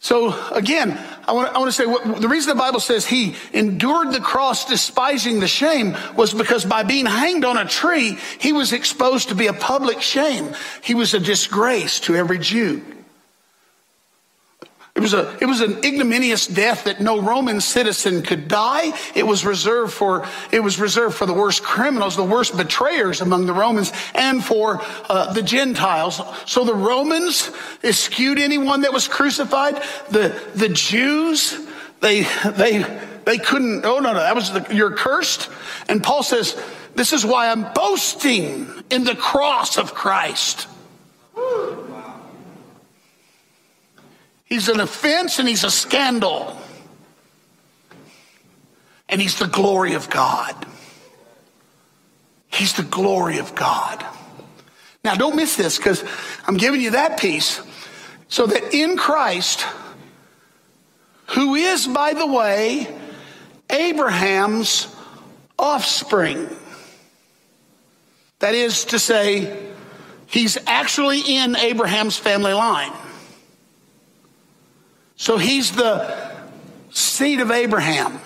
So 0.00 0.34
again, 0.52 0.98
I 1.28 1.32
want, 1.32 1.54
I 1.54 1.62
to 1.62 1.72
say 1.72 1.84
what, 1.84 2.22
the 2.22 2.28
reason 2.28 2.48
the 2.48 2.58
Bible 2.58 2.80
says 2.80 3.06
he 3.06 3.36
endured 3.52 4.12
the 4.12 4.20
cross 4.20 4.64
despising 4.64 5.40
the 5.40 5.46
shame 5.46 5.94
was 6.16 6.32
because 6.32 6.64
by 6.64 6.84
being 6.84 7.04
hanged 7.04 7.44
on 7.44 7.58
a 7.58 7.66
tree, 7.66 8.16
he 8.38 8.54
was 8.54 8.72
exposed 8.72 9.28
to 9.28 9.34
be 9.34 9.46
a 9.46 9.52
public 9.52 10.00
shame. 10.00 10.54
He 10.82 10.94
was 10.94 11.12
a 11.12 11.20
disgrace 11.20 12.00
to 12.00 12.16
every 12.16 12.38
Jew. 12.38 12.82
It 14.98 15.00
was, 15.00 15.14
a, 15.14 15.38
it 15.40 15.46
was 15.46 15.60
an 15.60 15.84
ignominious 15.84 16.48
death 16.48 16.82
that 16.84 17.00
no 17.00 17.22
Roman 17.22 17.60
citizen 17.60 18.20
could 18.20 18.48
die. 18.48 18.92
It 19.14 19.24
was 19.24 19.44
reserved 19.46 19.92
for, 19.92 20.26
it 20.50 20.58
was 20.58 20.80
reserved 20.80 21.14
for 21.14 21.24
the 21.24 21.32
worst 21.32 21.62
criminals, 21.62 22.16
the 22.16 22.24
worst 22.24 22.56
betrayers 22.56 23.20
among 23.20 23.46
the 23.46 23.52
Romans, 23.52 23.92
and 24.12 24.44
for 24.44 24.80
uh, 25.08 25.32
the 25.34 25.42
Gentiles. 25.42 26.20
So 26.46 26.64
the 26.64 26.74
Romans 26.74 27.52
eschewed 27.84 28.40
anyone 28.40 28.80
that 28.80 28.92
was 28.92 29.06
crucified. 29.06 29.80
The, 30.10 30.36
the 30.56 30.68
Jews, 30.68 31.56
they, 32.00 32.24
they, 32.56 32.82
they 33.24 33.38
couldn't, 33.38 33.84
oh 33.84 34.00
no, 34.00 34.12
no, 34.12 34.18
that 34.18 34.34
was 34.34 34.50
the, 34.50 34.66
you're 34.74 34.96
cursed. 34.96 35.48
And 35.88 36.02
Paul 36.02 36.24
says, 36.24 36.60
this 36.96 37.12
is 37.12 37.24
why 37.24 37.50
I'm 37.52 37.72
boasting 37.72 38.66
in 38.90 39.04
the 39.04 39.14
cross 39.14 39.78
of 39.78 39.94
Christ. 39.94 40.66
He's 44.48 44.68
an 44.68 44.80
offense 44.80 45.38
and 45.38 45.46
he's 45.46 45.62
a 45.62 45.70
scandal. 45.70 46.58
And 49.08 49.20
he's 49.20 49.38
the 49.38 49.46
glory 49.46 49.92
of 49.92 50.08
God. 50.08 50.66
He's 52.48 52.72
the 52.72 52.82
glory 52.82 53.38
of 53.38 53.54
God. 53.54 54.04
Now, 55.04 55.14
don't 55.14 55.36
miss 55.36 55.56
this 55.56 55.76
because 55.76 56.02
I'm 56.46 56.56
giving 56.56 56.80
you 56.80 56.92
that 56.92 57.20
piece 57.20 57.60
so 58.28 58.46
that 58.46 58.74
in 58.74 58.96
Christ, 58.96 59.66
who 61.28 61.54
is, 61.54 61.86
by 61.86 62.14
the 62.14 62.26
way, 62.26 62.88
Abraham's 63.70 64.94
offspring, 65.58 66.48
that 68.38 68.54
is 68.54 68.86
to 68.86 68.98
say, 68.98 69.72
he's 70.26 70.56
actually 70.66 71.20
in 71.20 71.54
Abraham's 71.54 72.16
family 72.16 72.54
line. 72.54 72.92
So 75.18 75.36
he's 75.36 75.72
the 75.72 76.16
seed 76.90 77.40
of 77.40 77.50
Abraham. 77.50 78.20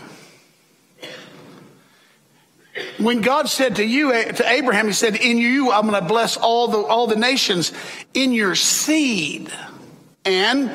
When 2.98 3.22
God 3.22 3.48
said 3.48 3.76
to 3.76 3.84
you, 3.84 4.12
to 4.12 4.48
Abraham, 4.48 4.86
he 4.86 4.92
said, 4.92 5.16
in 5.16 5.38
you, 5.38 5.72
I'm 5.72 5.88
going 5.88 6.00
to 6.00 6.06
bless 6.06 6.36
all 6.36 6.68
the, 6.68 6.78
all 6.78 7.06
the 7.06 7.16
nations 7.16 7.72
in 8.12 8.32
your 8.32 8.54
seed. 8.54 9.50
And 10.26 10.70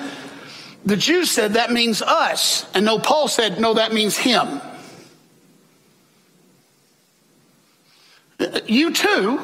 the 0.83 0.97
Jews 0.97 1.29
said 1.29 1.53
that 1.53 1.71
means 1.71 2.01
us. 2.01 2.65
And 2.73 2.83
no, 2.83 2.97
Paul 2.97 3.27
said, 3.27 3.61
no, 3.61 3.75
that 3.75 3.93
means 3.93 4.17
him. 4.17 4.59
You 8.65 8.91
too, 8.91 9.39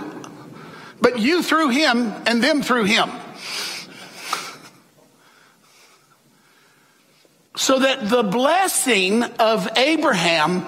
but 1.00 1.20
you 1.20 1.44
through 1.44 1.70
him 1.70 2.14
and 2.26 2.44
them 2.44 2.64
through 2.64 2.86
him. 2.86 3.12
So 7.64 7.80
that 7.80 8.10
the 8.10 8.24
blessing 8.24 9.24
of 9.24 9.70
Abraham 9.78 10.66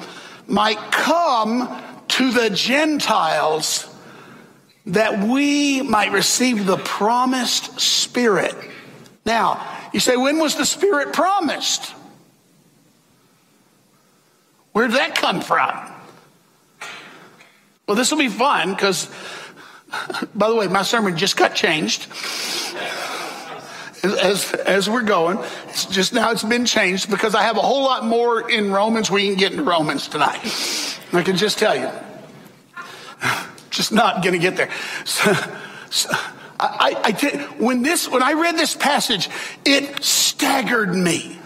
might 0.47 0.79
come 0.93 1.83
to 2.07 2.31
the 2.31 2.49
Gentiles 2.49 3.93
that 4.85 5.19
we 5.27 5.81
might 5.81 6.13
receive 6.13 6.65
the 6.65 6.77
promised 6.77 7.81
Spirit. 7.81 8.55
Now, 9.25 9.61
you 9.91 9.99
say, 9.99 10.15
when 10.15 10.39
was 10.39 10.55
the 10.55 10.65
Spirit 10.65 11.11
promised? 11.11 11.93
Where 14.71 14.87
did 14.87 14.95
that 14.95 15.15
come 15.15 15.41
from? 15.41 15.75
Well, 17.89 17.97
this 17.97 18.09
will 18.09 18.19
be 18.19 18.29
fun 18.29 18.73
because, 18.73 19.13
by 20.33 20.47
the 20.47 20.55
way, 20.55 20.69
my 20.69 20.83
sermon 20.83 21.17
just 21.17 21.35
got 21.35 21.55
changed 21.55 22.07
as, 24.13 24.53
as 24.53 24.89
we're 24.89 25.03
going. 25.03 25.39
It's 25.69 25.85
just 25.85 26.13
now 26.13 26.31
it's 26.31 26.43
been 26.43 26.65
changed 26.65 27.09
because 27.09 27.35
I 27.35 27.43
have 27.43 27.57
a 27.57 27.61
whole 27.61 27.83
lot 27.83 28.05
more 28.05 28.49
in 28.49 28.71
Romans. 28.71 29.09
We 29.09 29.27
can 29.27 29.35
get 29.35 29.51
into 29.51 29.63
Romans 29.63 30.07
tonight. 30.07 30.39
I 31.13 31.23
can 31.23 31.37
just 31.37 31.57
tell 31.57 31.75
you. 31.75 31.89
Just 33.71 33.91
not 33.91 34.23
going 34.23 34.31
to 34.31 34.39
get 34.39 34.55
there. 34.55 34.69
So, 35.03 35.33
so 35.89 36.09
I, 36.57 36.95
I, 37.03 37.11
I, 37.11 37.47
when 37.57 37.81
this, 37.81 38.07
when 38.09 38.23
I 38.23 38.31
read 38.33 38.55
this 38.55 38.73
passage, 38.73 39.29
it 39.65 40.01
staggered 40.01 40.95
me. 40.95 41.37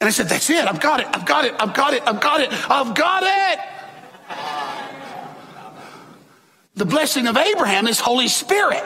And 0.00 0.08
I 0.08 0.10
said, 0.10 0.28
that's 0.28 0.50
it. 0.50 0.66
I've 0.66 0.80
got 0.80 0.98
it. 0.98 1.06
I've 1.12 1.24
got 1.24 1.44
it. 1.44 1.54
I've 1.58 1.72
got 1.72 1.94
it. 1.94 2.02
I've 2.04 2.20
got 2.20 2.40
it. 2.40 2.70
I've 2.70 2.94
got 2.94 3.22
it. 3.24 3.60
The 6.74 6.84
blessing 6.84 7.28
of 7.28 7.36
Abraham 7.36 7.86
is 7.86 8.00
Holy 8.00 8.28
Spirit. 8.28 8.82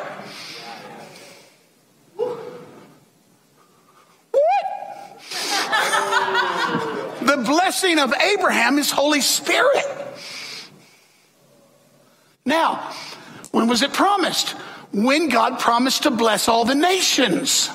The 7.38 7.44
blessing 7.44 7.98
of 7.98 8.12
Abraham 8.14 8.78
is 8.78 8.90
Holy 8.90 9.20
Spirit. 9.20 9.84
Now, 12.44 12.92
when 13.50 13.68
was 13.68 13.82
it 13.82 13.92
promised? 13.92 14.50
When 14.92 15.28
God 15.28 15.58
promised 15.58 16.04
to 16.04 16.10
bless 16.10 16.48
all 16.48 16.64
the 16.64 16.74
nations. 16.74 17.70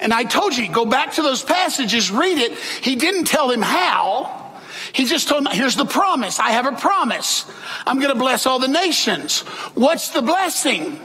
And 0.00 0.12
I 0.12 0.24
told 0.24 0.56
you, 0.56 0.70
go 0.70 0.86
back 0.86 1.14
to 1.14 1.22
those 1.22 1.42
passages, 1.42 2.10
read 2.10 2.38
it. 2.38 2.56
He 2.58 2.96
didn't 2.96 3.24
tell 3.24 3.50
him 3.50 3.62
how. 3.62 4.50
He 4.92 5.04
just 5.04 5.28
told 5.28 5.46
him, 5.46 5.52
here's 5.52 5.76
the 5.76 5.84
promise. 5.84 6.38
I 6.38 6.50
have 6.50 6.66
a 6.66 6.72
promise. 6.72 7.44
I'm 7.86 7.98
going 7.98 8.12
to 8.12 8.18
bless 8.18 8.46
all 8.46 8.58
the 8.58 8.68
nations. 8.68 9.40
What's 9.74 10.08
the 10.08 10.22
blessing? 10.22 10.98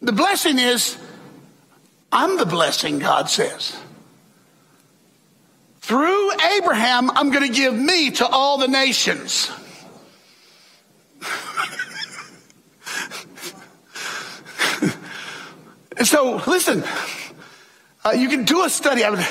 The 0.00 0.12
blessing 0.12 0.58
is, 0.58 0.96
I'm 2.12 2.38
the 2.38 2.46
blessing, 2.46 2.98
God 2.98 3.28
says. 3.28 3.76
Through 5.86 6.32
Abraham, 6.56 7.12
I'm 7.12 7.30
going 7.30 7.46
to 7.46 7.52
give 7.52 7.72
me 7.72 8.10
to 8.10 8.26
all 8.26 8.58
the 8.58 8.66
nations. 8.66 9.52
and 15.96 16.04
so, 16.04 16.42
listen, 16.44 16.82
uh, 18.04 18.10
you 18.10 18.28
can 18.28 18.44
do 18.44 18.64
a 18.64 18.68
study. 18.68 19.04
I 19.04 19.10
would, 19.10 19.24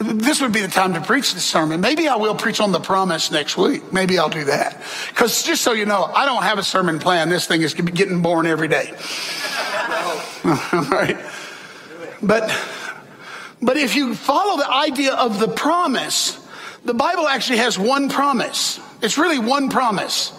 this 0.00 0.42
would 0.42 0.52
be 0.52 0.62
the 0.62 0.66
time 0.66 0.94
to 0.94 1.00
preach 1.00 1.32
this 1.32 1.44
sermon. 1.44 1.80
Maybe 1.80 2.08
I 2.08 2.16
will 2.16 2.34
preach 2.34 2.58
on 2.58 2.72
the 2.72 2.80
promise 2.80 3.30
next 3.30 3.56
week. 3.56 3.92
Maybe 3.92 4.18
I'll 4.18 4.28
do 4.28 4.46
that. 4.46 4.82
Because 5.10 5.44
just 5.44 5.62
so 5.62 5.70
you 5.70 5.86
know, 5.86 6.06
I 6.06 6.24
don't 6.24 6.42
have 6.42 6.58
a 6.58 6.64
sermon 6.64 6.98
plan. 6.98 7.28
This 7.28 7.46
thing 7.46 7.62
is 7.62 7.72
getting 7.72 8.20
born 8.20 8.48
every 8.48 8.66
day. 8.66 8.90
All 10.44 10.88
right. 10.90 11.16
But 12.20 12.50
but 13.62 13.76
if 13.76 13.94
you 13.94 14.14
follow 14.14 14.56
the 14.58 14.68
idea 14.68 15.14
of 15.14 15.38
the 15.38 15.48
promise, 15.48 16.38
the 16.84 16.94
Bible 16.94 17.28
actually 17.28 17.58
has 17.58 17.78
one 17.78 18.08
promise. 18.08 18.80
It's 19.00 19.16
really 19.16 19.38
one 19.38 19.70
promise. 19.70 20.32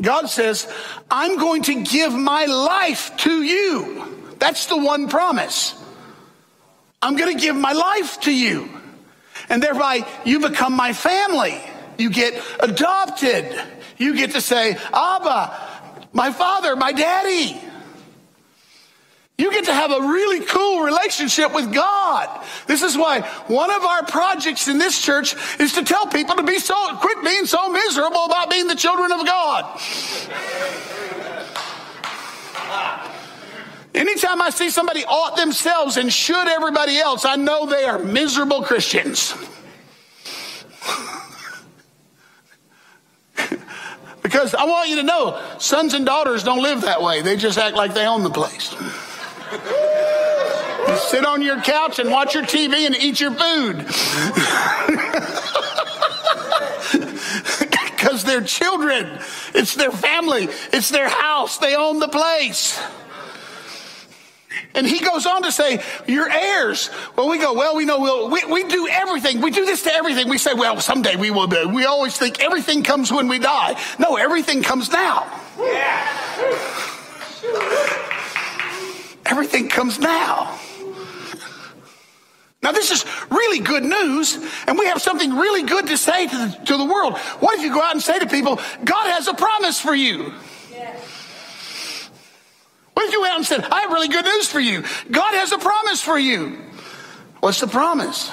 God 0.00 0.26
says, 0.26 0.70
I'm 1.08 1.38
going 1.38 1.62
to 1.64 1.84
give 1.84 2.12
my 2.12 2.46
life 2.46 3.16
to 3.18 3.42
you. 3.42 4.34
That's 4.40 4.66
the 4.66 4.76
one 4.76 5.08
promise. 5.08 5.80
I'm 7.00 7.16
going 7.16 7.36
to 7.36 7.40
give 7.40 7.54
my 7.54 7.72
life 7.72 8.20
to 8.22 8.32
you. 8.32 8.68
And 9.48 9.62
thereby 9.62 10.06
you 10.24 10.40
become 10.40 10.72
my 10.72 10.92
family. 10.92 11.60
You 11.96 12.10
get 12.10 12.42
adopted. 12.58 13.54
You 13.98 14.16
get 14.16 14.32
to 14.32 14.40
say, 14.40 14.76
Abba, 14.92 16.08
my 16.12 16.32
father, 16.32 16.74
my 16.74 16.92
daddy. 16.92 17.60
You 19.36 19.50
get 19.50 19.64
to 19.64 19.74
have 19.74 19.90
a 19.90 20.00
really 20.00 20.44
cool 20.46 20.82
relationship 20.82 21.52
with 21.52 21.72
God. 21.72 22.46
This 22.68 22.82
is 22.82 22.96
why 22.96 23.22
one 23.48 23.70
of 23.70 23.82
our 23.82 24.04
projects 24.04 24.68
in 24.68 24.78
this 24.78 25.02
church 25.02 25.34
is 25.58 25.72
to 25.72 25.82
tell 25.82 26.06
people 26.06 26.36
to 26.36 26.44
be 26.44 26.60
so, 26.60 26.74
quit 26.98 27.24
being 27.24 27.44
so 27.44 27.68
miserable 27.68 28.26
about 28.26 28.48
being 28.48 28.68
the 28.68 28.76
children 28.76 29.10
of 29.10 29.26
God. 29.26 29.80
Anytime 33.92 34.40
I 34.40 34.50
see 34.50 34.70
somebody 34.70 35.04
ought 35.04 35.36
themselves 35.36 35.96
and 35.96 36.12
should 36.12 36.48
everybody 36.48 36.98
else, 36.98 37.24
I 37.24 37.34
know 37.34 37.66
they 37.66 37.84
are 37.84 37.98
miserable 37.98 38.62
Christians. 38.62 39.34
because 44.22 44.54
I 44.54 44.64
want 44.64 44.90
you 44.90 44.96
to 44.96 45.02
know 45.02 45.40
sons 45.58 45.94
and 45.94 46.06
daughters 46.06 46.44
don't 46.44 46.62
live 46.62 46.82
that 46.82 47.02
way, 47.02 47.22
they 47.22 47.36
just 47.36 47.58
act 47.58 47.74
like 47.74 47.94
they 47.94 48.06
own 48.06 48.22
the 48.22 48.30
place. 48.30 48.74
Sit 51.08 51.24
on 51.24 51.42
your 51.42 51.60
couch 51.60 51.98
and 51.98 52.10
watch 52.10 52.34
your 52.34 52.44
TV 52.44 52.86
and 52.86 52.94
eat 52.96 53.20
your 53.20 53.32
food. 53.32 53.86
Because 58.04 58.22
they're 58.22 58.42
children, 58.42 59.18
it's 59.54 59.76
their 59.76 59.90
family, 59.90 60.48
it's 60.74 60.90
their 60.90 61.08
house, 61.08 61.56
they 61.56 61.74
own 61.74 62.00
the 62.00 62.08
place. 62.08 62.78
And 64.74 64.86
he 64.86 65.00
goes 65.00 65.24
on 65.24 65.42
to 65.44 65.52
say, 65.52 65.82
You're 66.06 66.30
heirs. 66.30 66.90
Well, 67.16 67.30
we 67.30 67.38
go, 67.38 67.54
Well, 67.54 67.76
we 67.76 67.84
know 67.86 68.00
we'll, 68.00 68.28
we, 68.28 68.44
we 68.44 68.64
do 68.64 68.88
everything. 68.88 69.40
We 69.40 69.52
do 69.52 69.64
this 69.64 69.82
to 69.84 69.92
everything. 69.92 70.28
We 70.28 70.36
say, 70.38 70.52
Well, 70.52 70.80
someday 70.80 71.16
we 71.16 71.30
will 71.30 71.46
do. 71.46 71.68
We 71.68 71.86
always 71.86 72.16
think 72.16 72.40
everything 72.40 72.82
comes 72.82 73.10
when 73.12 73.28
we 73.28 73.38
die. 73.38 73.80
No, 73.98 74.16
everything 74.16 74.62
comes 74.62 74.90
now. 74.90 75.26
Yeah. 75.58 76.90
Everything 79.26 79.68
comes 79.68 79.98
now. 79.98 80.58
Now, 82.62 82.72
this 82.72 82.90
is 82.90 83.04
really 83.30 83.58
good 83.58 83.84
news, 83.84 84.38
and 84.66 84.78
we 84.78 84.86
have 84.86 85.02
something 85.02 85.36
really 85.36 85.64
good 85.64 85.86
to 85.88 85.98
say 85.98 86.26
to 86.26 86.36
the, 86.36 86.64
to 86.64 86.76
the 86.78 86.84
world. 86.84 87.18
What 87.40 87.58
if 87.58 87.62
you 87.62 87.72
go 87.72 87.82
out 87.82 87.92
and 87.92 88.02
say 88.02 88.18
to 88.18 88.26
people, 88.26 88.56
God 88.84 89.10
has 89.10 89.28
a 89.28 89.34
promise 89.34 89.78
for 89.78 89.94
you? 89.94 90.32
What 92.94 93.06
if 93.06 93.12
you 93.12 93.20
went 93.20 93.32
out 93.32 93.38
and 93.38 93.46
said, 93.46 93.64
I 93.64 93.82
have 93.82 93.92
really 93.92 94.08
good 94.08 94.24
news 94.24 94.48
for 94.48 94.60
you? 94.60 94.82
God 95.10 95.34
has 95.34 95.52
a 95.52 95.58
promise 95.58 96.00
for 96.00 96.18
you. 96.18 96.58
What's 97.40 97.60
the 97.60 97.66
promise? 97.66 98.30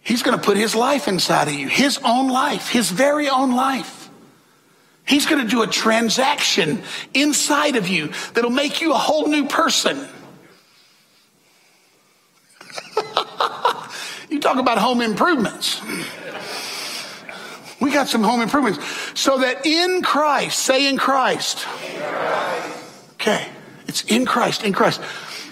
He's 0.00 0.22
going 0.22 0.38
to 0.38 0.42
put 0.42 0.56
his 0.56 0.74
life 0.74 1.08
inside 1.08 1.48
of 1.48 1.54
you, 1.54 1.68
his 1.68 2.00
own 2.02 2.28
life, 2.28 2.70
his 2.70 2.90
very 2.90 3.28
own 3.28 3.54
life. 3.54 3.99
He's 5.10 5.26
going 5.26 5.42
to 5.42 5.48
do 5.48 5.62
a 5.62 5.66
transaction 5.66 6.84
inside 7.14 7.74
of 7.74 7.88
you 7.88 8.12
that'll 8.32 8.48
make 8.48 8.80
you 8.80 8.92
a 8.92 8.96
whole 8.96 9.26
new 9.26 9.48
person. 9.48 10.06
you 14.30 14.38
talk 14.38 14.58
about 14.58 14.78
home 14.78 15.00
improvements. 15.00 15.80
We 17.80 17.90
got 17.90 18.08
some 18.08 18.22
home 18.22 18.40
improvements. 18.40 18.78
So 19.18 19.38
that 19.38 19.66
in 19.66 20.02
Christ, 20.02 20.60
say 20.60 20.88
in 20.88 20.96
Christ. 20.96 21.66
Okay, 23.14 23.48
it's 23.88 24.04
in 24.04 24.24
Christ, 24.24 24.62
in 24.62 24.72
Christ. 24.72 25.00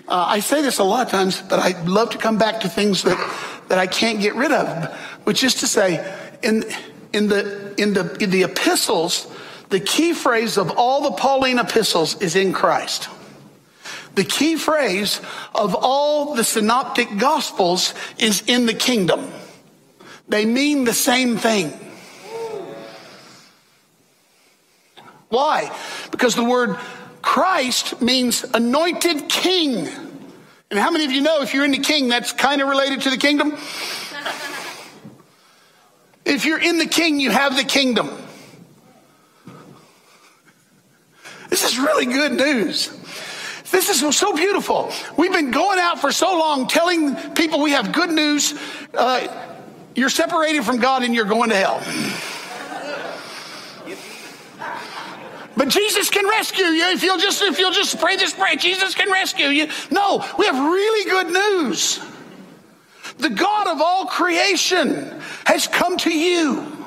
Uh, 0.07 0.25
I 0.29 0.39
say 0.39 0.63
this 0.63 0.79
a 0.79 0.85
lot 0.85 1.05
of 1.05 1.11
times, 1.11 1.43
but 1.43 1.59
I 1.59 1.83
love 1.83 2.11
to 2.11 2.19
come 2.19 2.39
back 2.39 2.61
to 2.61 2.69
things 2.69 3.03
that, 3.03 3.19
that 3.67 3.79
I 3.79 3.89
can't 3.89 4.21
get 4.21 4.37
rid 4.37 4.53
of, 4.53 4.95
which 5.25 5.43
is 5.43 5.55
to 5.57 5.67
say, 5.67 5.99
in, 6.45 6.63
in, 7.13 7.27
the, 7.27 7.75
in, 7.77 7.95
the, 7.95 8.17
in 8.21 8.31
the 8.31 8.45
epistles, 8.45 9.27
the 9.69 9.81
key 9.81 10.15
phrase 10.15 10.57
of 10.57 10.71
all 10.77 11.03
the 11.03 11.13
Pauline 11.13 11.59
epistles 11.59 12.21
is 12.21 12.37
in 12.37 12.53
Christ. 12.53 13.09
The 14.15 14.25
key 14.25 14.57
phrase 14.57 15.21
of 15.55 15.75
all 15.75 16.35
the 16.35 16.45
synoptic 16.45 17.19
gospels 17.19 17.95
is 18.19 18.43
in 18.47 18.67
the 18.67 18.75
kingdom. 18.75 19.31
They 20.29 20.45
mean 20.45 20.85
the 20.85 20.95
same 20.95 21.37
thing. 21.37 21.73
Why? 25.29 25.71
Because 26.11 26.35
the 26.35 26.45
word 26.45 26.79
Christ 27.21 28.01
means 28.01 28.45
anointed 28.55 29.29
king. 29.29 29.87
And 30.71 30.79
how 30.79 30.91
many 30.91 31.05
of 31.05 31.13
you 31.13 31.21
know 31.21 31.43
if 31.43 31.55
you're 31.55 31.65
in 31.65 31.71
the 31.71 31.79
king, 31.79 32.09
that's 32.09 32.33
kind 32.33 32.63
of 32.63 32.69
related 32.69 33.03
to 33.03 33.11
the 33.11 33.19
kingdom? 33.19 33.57
If 36.25 36.45
you're 36.45 36.61
in 36.61 36.77
the 36.77 36.87
king, 36.87 37.21
you 37.21 37.31
have 37.31 37.57
the 37.57 37.65
kingdom. 37.65 38.11
This 41.49 41.65
is 41.65 41.79
really 41.79 42.07
good 42.07 42.33
news. 42.33 42.89
This 43.71 43.89
is 43.89 44.17
so 44.17 44.35
beautiful. 44.35 44.91
We've 45.17 45.33
been 45.33 45.51
going 45.51 45.79
out 45.79 46.01
for 46.01 46.11
so 46.11 46.39
long 46.39 46.69
telling 46.69 47.15
people 47.33 47.61
we 47.61 47.73
have 47.73 47.93
good 47.93 48.11
news. 48.11 48.55
Uh, 48.95 49.27
you're 49.95 50.09
separated 50.09 50.65
from 50.65 50.79
God 50.79 51.03
and 51.03 51.15
you're 51.15 51.27
going 51.27 51.51
to 51.51 51.57
hell. 51.57 51.83
But 55.57 55.71
Jesus 55.71 56.09
can 56.09 56.25
rescue 56.25 56.67
you 56.67 56.91
if 56.93 57.03
you'll 57.03 57.19
just 57.19 57.43
if 57.43 57.59
you'll 57.59 57.73
just 57.73 57.99
pray 57.99 58.15
this 58.15 58.33
prayer. 58.33 58.55
Jesus 58.55 58.95
can 58.95 59.11
rescue 59.11 59.49
you. 59.49 59.67
No, 59.91 60.25
we 60.39 60.47
have 60.47 60.55
really 60.55 61.11
good 61.11 61.27
news. 61.33 61.99
The 63.19 63.31
God 63.31 63.67
of 63.67 63.81
all 63.81 64.07
creation 64.07 65.21
has 65.45 65.67
come 65.67 65.97
to 65.99 66.17
you. 66.17 66.78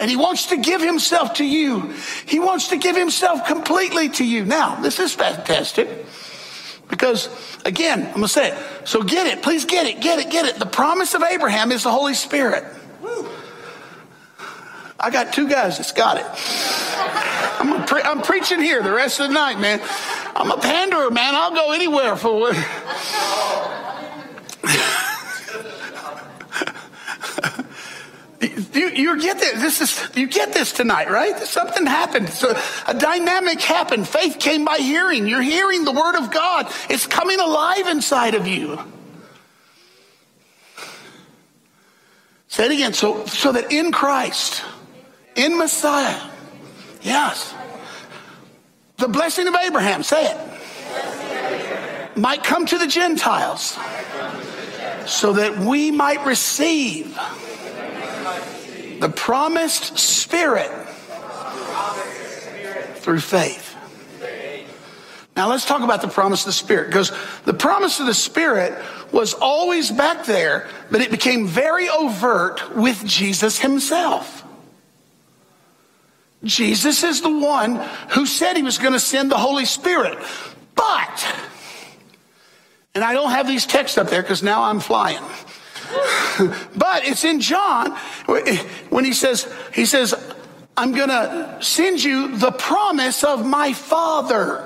And 0.00 0.08
he 0.10 0.16
wants 0.16 0.46
to 0.46 0.56
give 0.56 0.80
himself 0.80 1.34
to 1.34 1.44
you. 1.44 1.92
He 2.26 2.38
wants 2.38 2.68
to 2.68 2.76
give 2.76 2.96
himself 2.96 3.46
completely 3.46 4.08
to 4.10 4.24
you. 4.24 4.44
Now, 4.44 4.76
this 4.76 5.00
is 5.00 5.12
fantastic. 5.12 6.06
Because, 6.88 7.28
again, 7.64 8.06
I'm 8.06 8.12
going 8.12 8.22
to 8.22 8.28
say 8.28 8.52
it. 8.52 8.88
So 8.88 9.02
get 9.02 9.26
it. 9.26 9.42
Please 9.42 9.64
get 9.64 9.86
it. 9.86 10.00
Get 10.00 10.20
it. 10.20 10.30
Get 10.30 10.46
it. 10.46 10.56
The 10.56 10.66
promise 10.66 11.14
of 11.14 11.22
Abraham 11.22 11.72
is 11.72 11.82
the 11.82 11.90
Holy 11.90 12.14
Spirit. 12.14 12.64
I 15.00 15.10
got 15.10 15.32
two 15.32 15.48
guys 15.48 15.76
that's 15.78 15.92
got 15.92 16.16
it. 16.16 16.26
I'm, 17.60 17.84
pre- 17.84 18.02
I'm 18.02 18.22
preaching 18.22 18.60
here 18.60 18.82
the 18.82 18.92
rest 18.92 19.20
of 19.20 19.28
the 19.28 19.34
night, 19.34 19.58
man. 19.60 19.80
I'm 20.34 20.50
a 20.50 20.58
panderer, 20.58 21.10
man. 21.10 21.34
I'll 21.34 21.54
go 21.54 21.72
anywhere 21.72 22.16
for 22.16 22.38
what. 22.38 22.56
You, 28.78 28.90
you 28.90 29.20
get 29.20 29.38
this. 29.40 29.60
This 29.60 29.80
is 29.80 30.16
you 30.16 30.28
get 30.28 30.52
this 30.52 30.72
tonight, 30.72 31.10
right? 31.10 31.36
Something 31.38 31.84
happened. 31.84 32.28
So 32.28 32.56
a 32.86 32.94
dynamic 32.94 33.60
happened. 33.60 34.06
Faith 34.06 34.38
came 34.38 34.64
by 34.64 34.76
hearing. 34.76 35.26
You're 35.26 35.42
hearing 35.42 35.84
the 35.84 35.90
word 35.90 36.14
of 36.14 36.30
God. 36.30 36.72
It's 36.88 37.04
coming 37.04 37.40
alive 37.40 37.88
inside 37.88 38.34
of 38.34 38.46
you. 38.46 38.78
Say 42.46 42.66
it 42.66 42.70
again. 42.70 42.92
So 42.92 43.26
so 43.26 43.50
that 43.50 43.72
in 43.72 43.90
Christ, 43.90 44.62
in 45.34 45.58
Messiah, 45.58 46.30
yes, 47.02 47.52
the 48.96 49.08
blessing 49.08 49.48
of 49.48 49.56
Abraham. 49.56 50.04
Say 50.04 50.24
it. 50.24 52.16
Might 52.16 52.44
come 52.44 52.64
to 52.66 52.78
the 52.78 52.86
Gentiles, 52.86 53.76
so 55.06 55.32
that 55.32 55.58
we 55.58 55.90
might 55.90 56.24
receive 56.24 57.18
the 59.00 59.08
promised 59.08 59.98
Spirit 59.98 60.70
through 62.96 63.20
faith. 63.20 63.76
Now 65.36 65.48
let's 65.48 65.64
talk 65.64 65.82
about 65.82 66.02
the 66.02 66.08
promise 66.08 66.40
of 66.40 66.46
the 66.46 66.52
Spirit 66.52 66.88
because 66.88 67.12
the 67.44 67.54
promise 67.54 68.00
of 68.00 68.06
the 68.06 68.14
Spirit 68.14 68.76
was 69.12 69.34
always 69.34 69.90
back 69.90 70.26
there, 70.26 70.68
but 70.90 71.00
it 71.00 71.12
became 71.12 71.46
very 71.46 71.88
overt 71.88 72.74
with 72.74 73.04
Jesus 73.06 73.58
himself. 73.58 74.44
Jesus 76.44 77.02
is 77.04 77.22
the 77.22 77.30
one 77.30 77.76
who 78.10 78.26
said 78.26 78.56
he 78.56 78.62
was 78.62 78.78
going 78.78 78.92
to 78.92 79.00
send 79.00 79.30
the 79.30 79.38
Holy 79.38 79.64
Spirit. 79.64 80.18
But, 80.74 81.36
and 82.94 83.02
I 83.02 83.12
don't 83.12 83.30
have 83.30 83.46
these 83.46 83.66
texts 83.66 83.96
up 83.96 84.08
there 84.08 84.22
because 84.22 84.42
now 84.42 84.64
I'm 84.64 84.80
flying. 84.80 85.22
But 86.76 87.04
it's 87.06 87.24
in 87.24 87.40
John 87.40 87.92
when 88.90 89.04
he 89.04 89.12
says, 89.12 89.52
he 89.72 89.86
says, 89.86 90.14
I'm 90.76 90.92
going 90.92 91.08
to 91.08 91.58
send 91.60 92.02
you 92.02 92.36
the 92.36 92.52
promise 92.52 93.24
of 93.24 93.44
my 93.44 93.72
Father. 93.72 94.64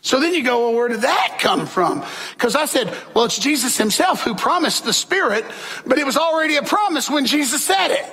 So 0.00 0.20
then 0.20 0.34
you 0.34 0.44
go, 0.44 0.68
well, 0.68 0.74
where 0.74 0.88
did 0.88 1.00
that 1.00 1.38
come 1.40 1.66
from? 1.66 2.04
Because 2.32 2.54
I 2.56 2.66
said, 2.66 2.94
well, 3.14 3.24
it's 3.24 3.38
Jesus 3.38 3.78
himself 3.78 4.22
who 4.22 4.34
promised 4.34 4.84
the 4.84 4.92
Spirit, 4.92 5.46
but 5.86 5.98
it 5.98 6.04
was 6.04 6.18
already 6.18 6.56
a 6.56 6.62
promise 6.62 7.08
when 7.08 7.24
Jesus 7.24 7.64
said 7.64 7.88
it. 7.88 8.04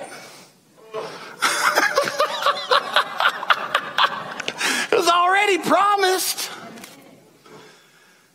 it 4.92 4.96
was 4.96 5.08
already 5.08 5.58
promised. 5.58 6.50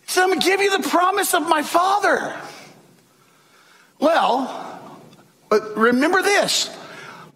Said, 0.06 0.24
I'm 0.24 0.30
going 0.30 0.40
to 0.40 0.46
give 0.46 0.62
you 0.62 0.78
the 0.78 0.88
promise 0.88 1.34
of 1.34 1.48
my 1.50 1.64
Father. 1.64 2.36
Well, 4.00 4.64
But 5.50 5.78
remember 5.78 6.22
this 6.22 6.70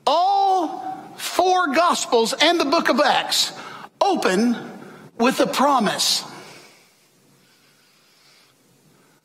all 0.05 1.13
four 1.17 1.73
Gospels 1.73 2.33
and 2.33 2.59
the 2.59 2.65
book 2.65 2.89
of 2.89 2.99
Acts 2.99 3.53
open 3.99 4.57
with 5.17 5.39
a 5.39 5.47
promise. 5.47 6.23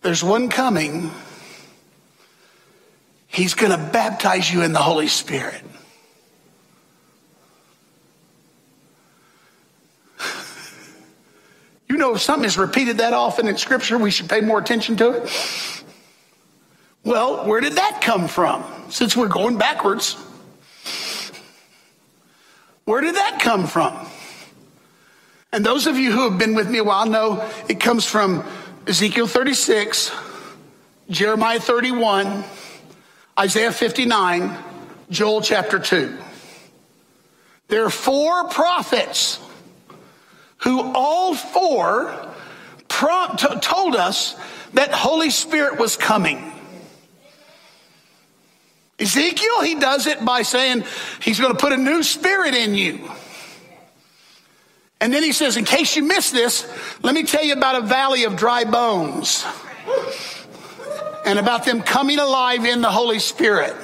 There's 0.03 0.23
one 0.23 0.49
coming. 0.51 1.11
He's 3.27 3.55
going 3.55 3.73
to 3.73 3.79
baptize 3.93 4.53
you 4.53 4.63
in 4.63 4.73
the 4.73 4.79
Holy 4.79 5.09
Spirit. 5.09 5.63
You 11.89 11.99
know, 11.99 12.17
if 12.17 12.21
something 12.21 12.45
is 12.45 12.59
repeated 12.59 12.99
that 12.99 13.13
often 13.13 13.47
in 13.47 13.57
Scripture, 13.57 13.97
we 13.97 14.11
should 14.11 14.29
pay 14.29 14.41
more 14.41 14.59
attention 14.59 14.97
to 14.97 15.11
it. 15.11 15.85
Well, 17.07 17.47
where 17.47 17.61
did 17.61 17.75
that 17.75 18.01
come 18.03 18.27
from? 18.27 18.65
Since 18.91 19.17
we're 19.17 19.29
going 19.29 19.59
backwards, 19.59 20.17
where 22.85 23.01
did 23.01 23.15
that 23.15 23.39
come 23.41 23.69
from? 23.69 23.95
And 25.53 25.65
those 25.65 25.87
of 25.87 25.97
you 25.97 26.11
who 26.11 26.29
have 26.29 26.37
been 26.37 26.57
with 26.57 26.69
me 26.69 26.79
a 26.79 26.85
while 26.85 27.07
know 27.07 27.49
it 27.69 27.79
comes 27.79 28.05
from 28.05 28.45
Ezekiel 28.89 29.29
36, 29.29 30.11
Jeremiah 31.09 31.61
31, 31.61 32.43
Isaiah 33.39 33.71
59, 33.71 34.59
Joel 35.09 35.43
chapter 35.43 35.79
2. 35.79 36.19
There 37.69 37.85
are 37.85 37.91
four 37.91 38.49
prophets 38.49 39.39
who 40.57 40.91
all 40.93 41.37
four 41.37 42.33
told 42.89 43.95
us 43.95 44.35
that 44.75 44.91
Holy 44.91 45.31
Spirit 45.31 45.79
was 45.79 45.97
coming. 45.97 46.55
Ezekiel, 48.99 49.63
he 49.63 49.75
does 49.75 50.07
it 50.07 50.25
by 50.25 50.43
saying 50.43 50.85
he's 51.21 51.39
going 51.39 51.53
to 51.53 51.59
put 51.59 51.73
a 51.73 51.77
new 51.77 52.03
spirit 52.03 52.55
in 52.55 52.75
you. 52.75 53.11
And 55.01 55.13
then 55.13 55.23
he 55.23 55.33
says, 55.33 55.59
in 55.59 55.65
case 55.65 55.95
you 55.95 56.03
missed 56.03 56.33
this, 56.33 56.67
let 57.03 57.15
me 57.15 57.25
tell 57.25 57.45
you 57.45 57.53
about 57.53 57.77
a 57.77 57.87
valley 57.87 58.25
of 58.25 58.37
dry 58.37 58.65
bones 58.65 59.45
and 61.27 61.39
about 61.39 61.67
them 61.67 61.83
coming 61.83 62.19
alive 62.19 62.65
in 62.65 62.81
the 62.81 62.91
Holy 62.91 63.19
Spirit. 63.19 63.75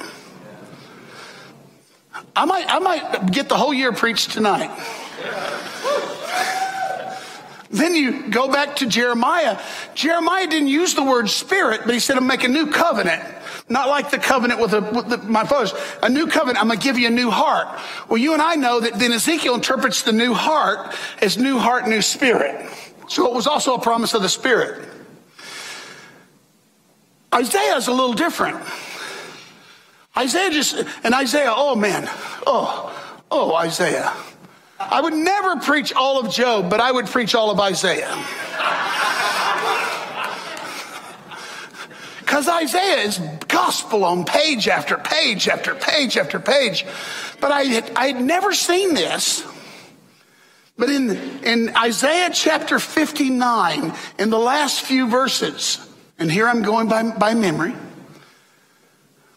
I 2.35 2.45
might, 2.45 2.65
I 2.67 2.79
might 2.79 3.31
get 3.31 3.47
the 3.47 3.57
whole 3.57 3.73
year 3.73 3.91
preached 3.91 4.31
tonight. 4.31 4.71
Then 7.69 7.95
you 7.95 8.29
go 8.29 8.51
back 8.51 8.77
to 8.77 8.87
Jeremiah. 8.87 9.59
Jeremiah 9.93 10.47
didn't 10.47 10.67
use 10.67 10.95
the 10.95 11.03
word 11.03 11.29
spirit, 11.29 11.81
but 11.85 11.93
he 11.93 11.99
said, 11.99 12.17
I'm 12.17 12.25
make 12.25 12.43
a 12.43 12.47
new 12.47 12.67
covenant. 12.67 13.23
Not 13.69 13.87
like 13.87 14.11
the 14.11 14.17
covenant 14.17 14.59
with, 14.59 14.71
the, 14.71 14.81
with 14.81 15.09
the, 15.09 15.17
my 15.19 15.45
fathers. 15.45 15.73
A 16.01 16.09
new 16.09 16.27
covenant, 16.27 16.59
I'm 16.59 16.67
going 16.67 16.79
to 16.79 16.83
give 16.83 16.97
you 16.97 17.07
a 17.07 17.11
new 17.11 17.31
heart. 17.31 17.67
Well, 18.09 18.17
you 18.17 18.33
and 18.33 18.41
I 18.41 18.55
know 18.55 18.81
that 18.81 18.99
then 18.99 19.11
Ezekiel 19.11 19.55
interprets 19.55 20.01
the 20.01 20.11
new 20.11 20.33
heart 20.33 20.95
as 21.21 21.37
new 21.37 21.59
heart, 21.59 21.87
new 21.87 22.01
spirit. 22.01 22.69
So 23.07 23.27
it 23.27 23.33
was 23.33 23.47
also 23.47 23.75
a 23.75 23.81
promise 23.81 24.13
of 24.13 24.21
the 24.21 24.29
spirit. 24.29 24.87
Isaiah 27.33 27.77
is 27.77 27.87
a 27.87 27.93
little 27.93 28.13
different. 28.13 28.61
Isaiah 30.15 30.51
just, 30.51 30.85
and 31.03 31.15
Isaiah, 31.15 31.51
oh 31.55 31.75
man, 31.75 32.07
oh, 32.45 32.93
oh, 33.31 33.55
Isaiah. 33.55 34.13
I 34.79 35.01
would 35.01 35.13
never 35.13 35.55
preach 35.57 35.93
all 35.93 36.19
of 36.19 36.31
Job, 36.31 36.69
but 36.69 36.79
I 36.79 36.91
would 36.91 37.07
preach 37.07 37.33
all 37.33 37.49
of 37.49 37.59
Isaiah. 37.59 38.13
Because 42.33 42.49
Isaiah 42.49 43.03
is 43.03 43.19
gospel 43.47 44.03
on 44.03 44.25
page 44.25 44.67
after 44.67 44.97
page 44.97 45.47
after 45.47 45.75
page 45.75 46.17
after 46.17 46.39
page. 46.39 46.83
But 47.39 47.51
I 47.51 47.61
had, 47.61 47.91
I 47.95 48.07
had 48.07 48.19
never 48.19 48.55
seen 48.55 48.95
this. 48.95 49.45
But 50.75 50.89
in, 50.89 51.11
in 51.43 51.77
Isaiah 51.77 52.31
chapter 52.33 52.79
59, 52.79 53.93
in 54.17 54.31
the 54.31 54.39
last 54.39 54.81
few 54.81 55.07
verses, 55.07 55.87
and 56.17 56.31
here 56.31 56.47
I'm 56.47 56.63
going 56.63 56.87
by, 56.87 57.03
by 57.11 57.35
memory, 57.35 57.75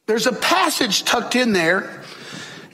there's 0.07 0.26
a 0.26 0.32
passage 0.32 1.05
tucked 1.05 1.36
in 1.36 1.53
there 1.53 2.03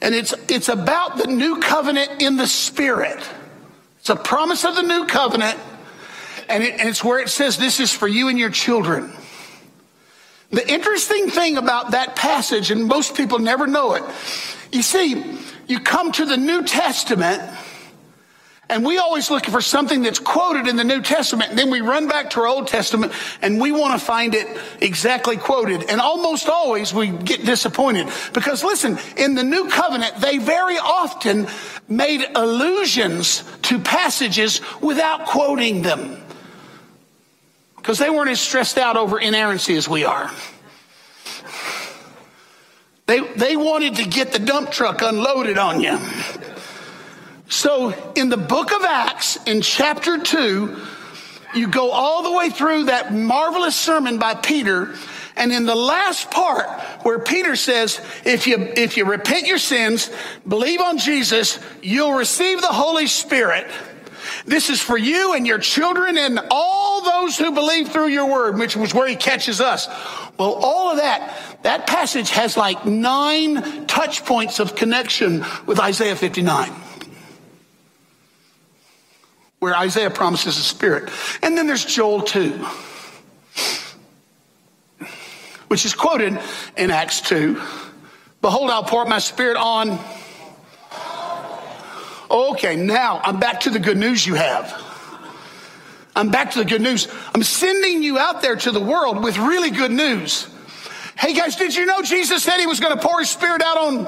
and 0.03 0.14
it's, 0.14 0.35
it's 0.49 0.68
about 0.68 1.16
the 1.16 1.27
new 1.27 1.59
covenant 1.59 2.23
in 2.23 2.37
the 2.37 2.47
spirit. 2.47 3.18
It's 3.99 4.11
a 4.11 4.14
promise 4.14 4.64
of 4.64 4.77
the 4.77 4.83
new 4.83 5.05
covenant. 5.05 5.59
And, 6.49 6.62
it, 6.62 6.79
and 6.79 6.89
it's 6.89 7.03
where 7.03 7.18
it 7.18 7.29
says, 7.29 7.57
This 7.57 7.81
is 7.81 7.93
for 7.93 8.07
you 8.07 8.29
and 8.29 8.39
your 8.39 8.51
children. 8.51 9.16
The 10.53 10.70
interesting 10.70 11.30
thing 11.30 11.57
about 11.57 11.92
that 11.92 12.14
passage, 12.14 12.70
and 12.70 12.84
most 12.84 13.16
people 13.16 13.38
never 13.38 13.66
know 13.66 13.94
it, 13.94 14.05
you 14.70 14.82
see, 14.82 15.40
you 15.66 15.80
come 15.80 16.12
to 16.12 16.26
the 16.26 16.36
New 16.36 16.62
Testament 16.62 17.42
and 18.72 18.86
we 18.86 18.96
always 18.96 19.30
look 19.30 19.44
for 19.44 19.61
something 19.61 20.00
that's 20.00 20.18
quoted 20.18 20.66
in 20.66 20.76
the 20.76 20.84
New 20.84 21.03
Testament. 21.03 21.50
And 21.50 21.59
then 21.59 21.68
we 21.68 21.82
run 21.82 22.09
back 22.09 22.30
to 22.30 22.40
our 22.40 22.46
Old 22.46 22.68
Testament 22.68 23.12
and 23.42 23.61
we 23.61 23.70
want 23.70 23.98
to 24.00 24.05
find 24.05 24.34
it 24.34 24.46
exactly 24.80 25.36
quoted. 25.36 25.90
And 25.90 26.00
almost 26.00 26.48
always 26.48 26.94
we 26.94 27.09
get 27.09 27.44
disappointed. 27.44 28.09
Because 28.32 28.64
listen, 28.64 28.98
in 29.18 29.34
the 29.34 29.44
New 29.44 29.68
Covenant, 29.68 30.16
they 30.22 30.38
very 30.38 30.78
often 30.78 31.48
made 31.86 32.24
allusions 32.34 33.44
to 33.62 33.78
passages 33.78 34.62
without 34.80 35.26
quoting 35.26 35.82
them. 35.82 36.22
Because 37.83 37.99
they 37.99 38.11
weren't 38.11 38.30
as 38.30 38.41
stressed 38.41 38.78
out 38.78 38.97
over 38.97 39.18
inerrancy 39.18 39.76
as 39.76 39.89
we 39.89 40.05
are. 40.05 40.30
They, 43.07 43.18
they 43.35 43.57
wanted 43.57 43.97
to 43.97 44.05
get 44.05 44.33
the 44.33 44.39
dump 44.39 44.70
truck 44.70 45.03
unloaded 45.03 45.59
on 45.59 45.80
you. 45.80 45.99
So 47.49 47.93
in 48.14 48.28
the 48.28 48.37
book 48.37 48.72
of 48.72 48.85
Acts, 48.85 49.37
in 49.47 49.62
chapter 49.62 50.18
2, 50.18 50.76
you 51.57 51.66
go 51.66 51.91
all 51.91 52.22
the 52.22 52.30
way 52.30 52.51
through 52.51 52.85
that 52.85 53.12
marvelous 53.12 53.74
sermon 53.74 54.18
by 54.18 54.35
Peter. 54.35 54.95
And 55.35 55.53
in 55.53 55.66
the 55.66 55.74
last 55.74 56.30
part 56.30 56.68
where 57.05 57.18
Peter 57.18 57.57
says, 57.57 58.01
if 58.24 58.47
you, 58.47 58.59
if 58.76 58.97
you 58.97 59.05
repent 59.05 59.49
your 59.49 59.59
sins, 59.59 60.09
believe 60.47 60.80
on 60.80 60.99
Jesus, 60.99 61.59
you'll 61.83 62.14
receive 62.14 62.61
the 62.61 62.68
Holy 62.68 63.09
Spirit. 63.09 63.66
This 64.45 64.70
is 64.70 64.80
for 64.80 64.99
you 64.99 65.34
and 65.34 65.47
your 65.47 65.59
children 65.59 66.18
and 66.18 66.40
all 66.51 67.03
those 67.03 67.38
who 67.38 67.53
believe 67.53 67.88
through 67.88 68.09
your 68.09 68.30
word, 68.30 68.59
which 68.59 68.76
was 68.76 68.93
where 68.93 69.07
he 69.07 69.16
catches 69.16 69.61
us. 69.61 69.88
Well, 70.38 70.55
all 70.55 70.90
of 70.90 70.97
that, 70.97 71.59
that 71.62 71.86
passage 71.86 72.30
has 72.30 72.57
like 72.57 72.84
nine 72.84 73.86
touch 73.86 74.24
points 74.24 74.59
of 74.59 74.74
connection 74.74 75.45
with 75.66 75.78
Isaiah 75.78 76.16
59 76.16 76.72
where 79.62 79.76
Isaiah 79.76 80.11
promises 80.11 80.59
a 80.59 80.61
spirit. 80.61 81.09
And 81.40 81.57
then 81.57 81.68
there's 81.68 81.84
Joel 81.84 82.22
2, 82.22 82.66
which 85.68 85.84
is 85.84 85.95
quoted 85.95 86.36
in 86.76 86.90
Acts 86.90 87.20
2. 87.20 87.62
Behold, 88.40 88.70
I'll 88.72 88.82
pour 88.82 89.05
my 89.05 89.20
spirit 89.20 89.57
on. 89.57 90.01
Okay, 92.33 92.76
now 92.76 93.20
I'm 93.22 93.39
back 93.39 93.61
to 93.61 93.70
the 93.70 93.78
good 93.78 93.99
news 93.99 94.26
you 94.26 94.35
have. 94.35 94.72
I'm 96.16 96.30
back 96.30 96.53
to 96.53 96.61
the 96.61 96.64
good 96.64 96.80
news. 96.80 97.07
I'm 97.35 97.43
sending 97.43 98.03
you 98.03 98.18
out 98.18 98.41
there 98.41 98.57
to 98.57 98.70
the 98.70 98.80
world 98.80 99.22
with 99.22 99.37
really 99.37 99.70
good 99.70 99.91
news. 99.91 100.49
Hey 101.16 101.35
guys, 101.35 101.57
did 101.57 101.74
you 101.74 101.85
know 101.85 102.01
Jesus 102.01 102.43
said 102.43 102.59
he 102.59 102.66
was 102.66 102.80
going 102.80 102.97
to 102.97 103.07
pour 103.07 103.18
his 103.18 103.28
spirit 103.28 103.61
out 103.61 103.76
on? 103.76 104.05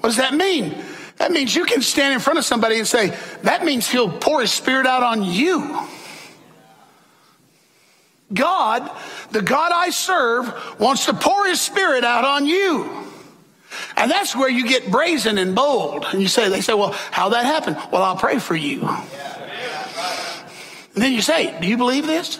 What 0.00 0.10
does 0.10 0.16
that 0.18 0.34
mean? 0.34 0.76
That 1.16 1.32
means 1.32 1.56
you 1.56 1.64
can 1.64 1.82
stand 1.82 2.14
in 2.14 2.20
front 2.20 2.38
of 2.38 2.44
somebody 2.44 2.78
and 2.78 2.86
say, 2.86 3.16
that 3.42 3.64
means 3.64 3.88
he'll 3.88 4.10
pour 4.10 4.40
his 4.40 4.52
spirit 4.52 4.86
out 4.86 5.02
on 5.02 5.24
you. 5.24 5.80
God, 8.32 8.88
the 9.32 9.42
God 9.42 9.72
I 9.74 9.90
serve, 9.90 10.78
wants 10.78 11.06
to 11.06 11.14
pour 11.14 11.46
his 11.46 11.60
spirit 11.60 12.04
out 12.04 12.24
on 12.24 12.46
you. 12.46 13.07
And 13.96 14.10
that's 14.10 14.34
where 14.36 14.48
you 14.48 14.66
get 14.66 14.90
brazen 14.90 15.38
and 15.38 15.54
bold. 15.54 16.04
And 16.12 16.20
you 16.20 16.28
say, 16.28 16.48
they 16.48 16.60
say, 16.60 16.74
well, 16.74 16.92
how 17.10 17.30
that 17.30 17.44
happen? 17.44 17.74
Well, 17.90 18.02
I'll 18.02 18.16
pray 18.16 18.38
for 18.38 18.54
you. 18.54 18.80
And 20.94 21.04
then 21.04 21.12
you 21.12 21.22
say, 21.22 21.58
do 21.60 21.66
you 21.66 21.76
believe 21.76 22.06
this? 22.06 22.38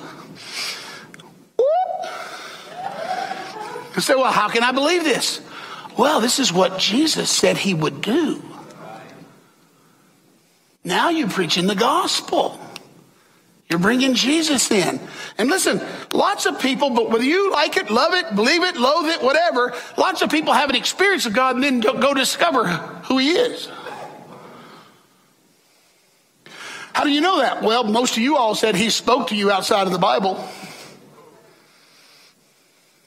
You 3.94 4.02
say, 4.02 4.14
well, 4.14 4.32
how 4.32 4.48
can 4.48 4.62
I 4.62 4.72
believe 4.72 5.04
this? 5.04 5.40
Well, 5.96 6.20
this 6.20 6.38
is 6.38 6.52
what 6.52 6.78
Jesus 6.78 7.30
said 7.30 7.56
he 7.56 7.74
would 7.74 8.00
do. 8.00 8.42
Now 10.84 11.08
you're 11.08 11.28
preaching 11.28 11.66
the 11.66 11.74
gospel. 11.74 12.58
You're 13.68 13.78
bringing 13.78 14.14
Jesus 14.14 14.70
in. 14.70 14.98
And 15.36 15.50
listen, 15.50 15.80
lots 16.12 16.46
of 16.46 16.58
people, 16.58 16.90
but 16.90 17.10
whether 17.10 17.24
you 17.24 17.52
like 17.52 17.76
it, 17.76 17.90
love 17.90 18.14
it, 18.14 18.34
believe 18.34 18.62
it, 18.62 18.76
loathe 18.76 19.10
it, 19.10 19.22
whatever, 19.22 19.74
lots 19.98 20.22
of 20.22 20.30
people 20.30 20.54
have 20.54 20.70
an 20.70 20.76
experience 20.76 21.26
of 21.26 21.34
God 21.34 21.54
and 21.54 21.62
then 21.62 21.80
go 21.80 22.14
discover 22.14 22.66
who 22.66 23.18
He 23.18 23.32
is. 23.32 23.68
How 26.94 27.04
do 27.04 27.10
you 27.10 27.20
know 27.20 27.38
that? 27.38 27.62
Well, 27.62 27.84
most 27.84 28.16
of 28.16 28.22
you 28.22 28.36
all 28.36 28.54
said 28.54 28.74
He 28.74 28.88
spoke 28.88 29.28
to 29.28 29.36
you 29.36 29.50
outside 29.50 29.86
of 29.86 29.92
the 29.92 29.98
Bible. 29.98 30.42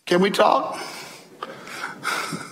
Can 0.05 0.21
we 0.21 0.29
talk? 0.29 0.79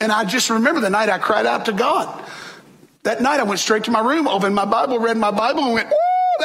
And 0.00 0.12
I 0.12 0.24
just 0.24 0.48
remember 0.50 0.80
the 0.80 0.90
night 0.90 1.08
I 1.08 1.18
cried 1.18 1.46
out 1.46 1.64
to 1.64 1.72
God. 1.72 2.24
That 3.02 3.20
night 3.20 3.40
I 3.40 3.42
went 3.42 3.58
straight 3.58 3.84
to 3.84 3.90
my 3.90 4.00
room, 4.00 4.28
opened 4.28 4.54
my 4.54 4.64
Bible, 4.64 4.98
read 4.98 5.16
my 5.16 5.30
Bible, 5.30 5.64
and 5.64 5.74
went, 5.74 5.92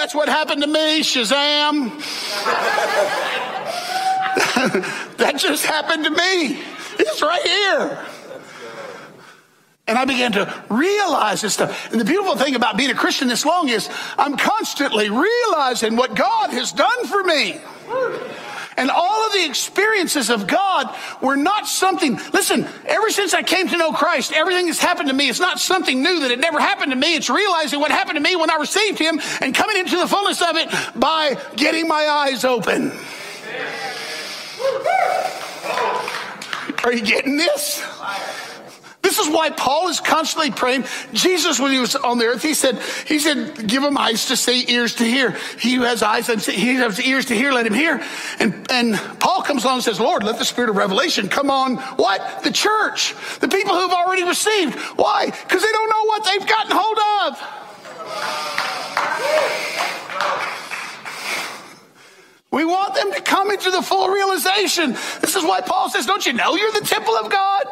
that's 0.04 0.14
what 0.14 0.28
happened 0.28 0.62
to 0.62 0.68
me, 0.68 1.00
Shazam. 1.00 1.90
that 5.16 5.38
just 5.38 5.66
happened 5.66 6.04
to 6.04 6.10
me. 6.10 6.60
It's 7.00 7.22
right 7.22 7.42
here. 7.42 8.06
And 9.88 9.98
I 9.98 10.04
began 10.04 10.34
to 10.34 10.54
realize 10.70 11.40
this 11.40 11.54
stuff. 11.54 11.90
And 11.94 12.02
the 12.02 12.06
beautiful 12.06 12.36
thing 12.36 12.56
about 12.56 12.76
being 12.76 12.92
a 12.92 12.96
Christian 12.96 13.30
this 13.30 13.46
long 13.46 13.70
is 13.70 13.90
I'm 14.18 14.36
constantly 14.36 15.10
realizing 15.10 15.96
what 15.96 16.16
God 16.16 16.50
has 16.50 16.74
done 16.74 17.08
for 17.08 17.24
me. 17.24 17.62
And 18.78 18.90
all 18.90 19.26
of 19.26 19.34
the 19.34 19.46
experiences 19.46 20.30
of 20.30 20.48
God 20.48 20.94
were 21.22 21.36
not 21.36 21.68
something, 21.68 22.20
listen, 22.34 22.68
ever 22.86 23.10
since 23.10 23.34
I 23.34 23.44
came 23.44 23.68
to 23.70 23.78
know 23.78 23.92
Christ, 23.92 24.34
everything 24.34 24.68
that's 24.68 24.80
happened 24.80 25.10
to 25.10 25.16
me, 25.16 25.30
it's 25.30 25.40
not 25.40 25.60
something 25.60 26.02
new 26.02 26.22
that 26.22 26.32
it 26.32 26.40
never 26.40 26.60
happened 26.60 26.92
to 26.92 26.98
me. 26.98 27.16
It's 27.16 27.30
realizing 27.30 27.80
what 27.80 27.92
happened 27.92 28.18
to 28.18 28.22
me 28.22 28.36
when 28.36 28.50
I 28.50 28.56
received 28.56 29.00
Him 29.00 29.20
and 29.42 29.54
coming 29.54 29.78
into 29.78 29.98
the 29.98 30.08
fullness 30.08 30.42
of 30.42 30.56
it 30.56 30.70
by 31.00 31.38
getting 31.56 31.88
my 31.88 32.08
eyes 32.08 32.44
open. 32.44 32.92
Are 36.84 36.94
you 36.94 37.02
getting 37.02 37.38
this? 37.38 37.82
This 39.04 39.20
is 39.20 39.30
why 39.30 39.50
Paul 39.50 39.90
is 39.90 40.00
constantly 40.00 40.50
praying. 40.50 40.86
Jesus, 41.12 41.60
when 41.60 41.72
he 41.72 41.80
was 41.80 41.96
on 41.96 42.18
the 42.18 42.26
earth, 42.26 42.42
he 42.42 42.54
said, 42.54 42.80
he 43.06 43.20
said, 43.20 43.68
give 43.68 43.84
him 43.84 43.98
eyes 43.98 44.28
to 44.28 44.38
see, 44.38 44.66
ears 44.72 44.96
to 44.96 45.04
hear. 45.04 45.38
He 45.60 45.76
who 45.76 45.82
has 45.84 46.02
eyes 46.02 46.30
and 46.30 46.42
he 46.42 46.76
has 46.76 47.00
ears 47.02 47.26
to 47.26 47.36
hear, 47.36 47.52
let 47.52 47.68
him 47.68 47.74
hear. 47.74 48.02
And, 48.40 48.66
and 48.72 48.96
Paul 49.20 49.44
comes 49.44 49.66
along 49.66 49.76
and 49.76 49.84
says, 49.84 50.00
Lord, 50.00 50.24
let 50.24 50.40
the 50.40 50.46
spirit 50.46 50.70
of 50.70 50.78
revelation 50.78 51.28
come 51.28 51.52
on 51.52 51.78
what? 51.98 52.44
The 52.44 52.52
church. 52.52 53.14
The 53.40 53.48
people 53.48 53.76
who've 53.76 53.92
already 53.92 54.24
received. 54.24 54.76
Why? 54.98 55.26
Because 55.26 55.62
they 55.62 55.72
don't 55.72 55.90
know 55.90 56.06
what 56.06 56.24
they've 56.26 56.48
gotten 56.48 56.72
hold 56.74 56.98
of. 57.28 57.40
We 62.54 62.66
want 62.66 62.94
them 62.94 63.12
to 63.12 63.20
come 63.20 63.50
into 63.50 63.72
the 63.72 63.82
full 63.82 64.10
realization. 64.10 64.92
This 65.22 65.36
is 65.36 65.44
why 65.44 65.62
Paul 65.62 65.90
says, 65.90 66.06
Don't 66.06 66.24
you 66.24 66.34
know 66.34 66.56
you're 66.56 66.72
the 66.72 66.86
temple 66.86 67.16
of 67.16 67.32
God? 67.32 67.66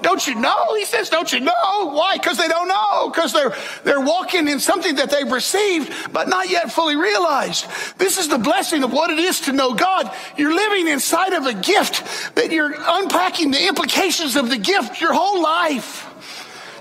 Don't 0.00 0.24
you 0.28 0.36
know? 0.36 0.76
He 0.76 0.84
says, 0.84 1.10
Don't 1.10 1.32
you 1.32 1.40
know? 1.40 1.90
Why? 1.90 2.18
Because 2.18 2.38
they 2.38 2.46
don't 2.46 2.68
know. 2.68 3.10
Because 3.10 3.32
they're, 3.32 3.52
they're 3.82 4.00
walking 4.00 4.46
in 4.46 4.60
something 4.60 4.94
that 4.94 5.10
they've 5.10 5.28
received, 5.28 6.12
but 6.12 6.28
not 6.28 6.48
yet 6.48 6.70
fully 6.70 6.94
realized. 6.94 7.66
This 7.98 8.16
is 8.16 8.28
the 8.28 8.38
blessing 8.38 8.84
of 8.84 8.92
what 8.92 9.10
it 9.10 9.18
is 9.18 9.40
to 9.40 9.52
know 9.52 9.74
God. 9.74 10.08
You're 10.36 10.54
living 10.54 10.86
inside 10.86 11.32
of 11.32 11.44
a 11.46 11.54
gift 11.54 12.36
that 12.36 12.52
you're 12.52 12.76
unpacking 12.78 13.50
the 13.50 13.66
implications 13.66 14.36
of 14.36 14.50
the 14.50 14.58
gift 14.58 15.00
your 15.00 15.14
whole 15.14 15.42
life. 15.42 16.04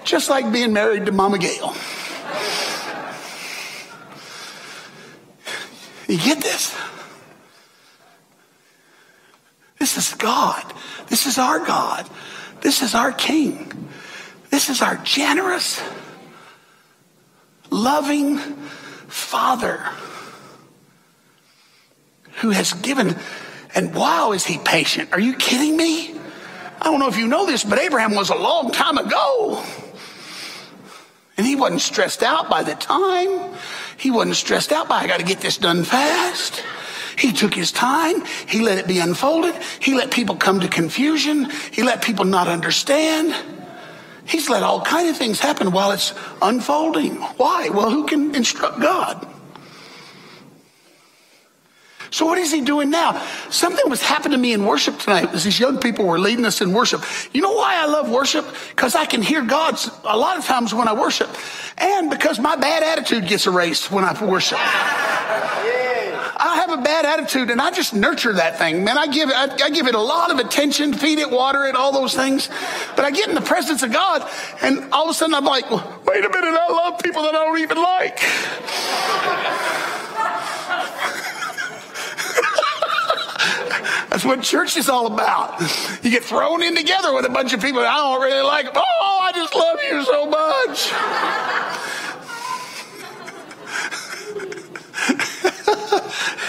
Just 0.03 0.29
like 0.29 0.53
being 0.53 0.73
married 0.73 1.07
to 1.07 1.11
Mama 1.11 1.39
Gail. 1.39 1.73
You 6.07 6.19
get 6.19 6.39
this? 6.43 6.77
This 9.79 9.97
is 9.97 10.13
God. 10.15 10.73
This 11.07 11.25
is 11.25 11.37
our 11.37 11.59
God. 11.59 12.09
This 12.61 12.81
is 12.81 12.95
our 12.95 13.11
King. 13.11 13.89
This 14.49 14.69
is 14.69 14.81
our 14.81 14.97
generous, 14.97 15.81
loving 17.69 18.37
Father 19.07 19.77
who 22.37 22.49
has 22.51 22.73
given. 22.73 23.15
And 23.75 23.93
wow, 23.93 24.31
is 24.31 24.45
he 24.45 24.57
patient? 24.57 25.11
Are 25.13 25.19
you 25.19 25.35
kidding 25.35 25.77
me? 25.77 26.17
I 26.79 26.85
don't 26.85 26.99
know 26.99 27.07
if 27.07 27.17
you 27.17 27.27
know 27.27 27.45
this, 27.45 27.63
but 27.63 27.79
Abraham 27.79 28.15
was 28.15 28.29
a 28.29 28.35
long 28.35 28.71
time 28.71 28.97
ago. 28.97 29.63
And 31.37 31.45
he 31.45 31.55
wasn't 31.55 31.81
stressed 31.81 32.23
out 32.23 32.49
by 32.49 32.63
the 32.63 32.73
time. 32.75 33.55
He 33.97 34.11
wasn't 34.11 34.35
stressed 34.35 34.71
out 34.71 34.87
by, 34.87 34.97
I 34.97 35.07
got 35.07 35.19
to 35.19 35.25
get 35.25 35.39
this 35.39 35.57
done 35.57 35.83
fast. 35.83 36.63
He 37.17 37.33
took 37.33 37.53
his 37.53 37.71
time. 37.71 38.23
He 38.47 38.61
let 38.61 38.77
it 38.77 38.87
be 38.87 38.99
unfolded. 38.99 39.55
He 39.79 39.95
let 39.95 40.11
people 40.11 40.35
come 40.35 40.59
to 40.59 40.67
confusion. 40.67 41.49
He 41.71 41.83
let 41.83 42.01
people 42.01 42.25
not 42.25 42.47
understand. 42.47 43.35
He's 44.25 44.49
let 44.49 44.61
all 44.61 44.81
kind 44.81 45.09
of 45.09 45.17
things 45.17 45.39
happen 45.39 45.71
while 45.71 45.91
it's 45.91 46.13
unfolding. 46.41 47.15
Why? 47.15 47.69
Well, 47.69 47.89
who 47.89 48.05
can 48.05 48.35
instruct 48.35 48.79
God? 48.81 49.25
So 52.11 52.25
what 52.25 52.37
is 52.37 52.51
he 52.51 52.61
doing 52.61 52.89
now? 52.89 53.21
Something 53.49 53.89
was 53.89 54.01
happening 54.01 54.33
to 54.33 54.37
me 54.37 54.53
in 54.53 54.65
worship 54.65 54.97
tonight 54.99 55.29
as 55.33 55.43
these 55.43 55.59
young 55.59 55.77
people 55.77 56.05
were 56.05 56.19
leading 56.19 56.45
us 56.45 56.61
in 56.61 56.71
worship. 56.71 57.03
You 57.33 57.41
know 57.41 57.53
why 57.53 57.75
I 57.81 57.85
love 57.85 58.09
worship? 58.09 58.45
Because 58.69 58.95
I 58.95 59.05
can 59.05 59.21
hear 59.21 59.41
God 59.41 59.77
a 60.05 60.17
lot 60.17 60.37
of 60.37 60.45
times 60.45 60.73
when 60.73 60.87
I 60.87 60.93
worship. 60.93 61.29
And 61.77 62.09
because 62.09 62.39
my 62.39 62.55
bad 62.55 62.83
attitude 62.83 63.27
gets 63.27 63.45
erased 63.45 63.91
when 63.91 64.05
I 64.05 64.13
worship. 64.23 64.57
I 66.39 66.57
have 66.57 66.71
a 66.71 66.81
bad 66.81 67.05
attitude 67.05 67.49
and 67.49 67.59
I 67.59 67.71
just 67.71 67.93
nurture 67.93 68.33
that 68.33 68.59
thing. 68.59 68.83
Man, 68.83 68.97
I 68.97 69.07
give, 69.07 69.29
I, 69.29 69.49
I 69.63 69.69
give 69.71 69.87
it 69.87 69.95
a 69.95 70.01
lot 70.01 70.31
of 70.31 70.37
attention, 70.37 70.93
feed 70.93 71.19
it, 71.19 71.31
water 71.31 71.65
it, 71.65 71.75
all 71.75 71.91
those 71.91 72.13
things. 72.13 72.49
But 72.95 73.05
I 73.05 73.11
get 73.11 73.27
in 73.27 73.35
the 73.35 73.41
presence 73.41 73.81
of 73.81 73.91
God 73.91 74.29
and 74.61 74.93
all 74.93 75.05
of 75.05 75.09
a 75.09 75.13
sudden 75.13 75.33
I'm 75.33 75.45
like, 75.45 75.69
wait 75.71 76.23
a 76.23 76.29
minute, 76.29 76.53
I 76.53 76.71
love 76.71 76.99
people 76.99 77.23
that 77.23 77.33
I 77.33 77.43
don't 77.43 77.59
even 77.59 77.77
like. 77.77 78.19
That's 84.09 84.25
what 84.25 84.41
church 84.41 84.77
is 84.77 84.89
all 84.89 85.05
about. 85.07 85.59
You 86.03 86.11
get 86.11 86.23
thrown 86.23 86.63
in 86.63 86.75
together 86.75 87.13
with 87.13 87.25
a 87.25 87.29
bunch 87.29 87.53
of 87.53 87.61
people 87.61 87.81
that 87.81 87.91
I 87.91 87.97
don't 87.97 88.21
really 88.21 88.41
like. 88.41 88.67
Oh, 88.73 89.19
I 89.21 89.31
just 89.31 89.53
love 89.55 89.79
you 89.83 90.03
so 90.05 90.25
much. 90.25 90.91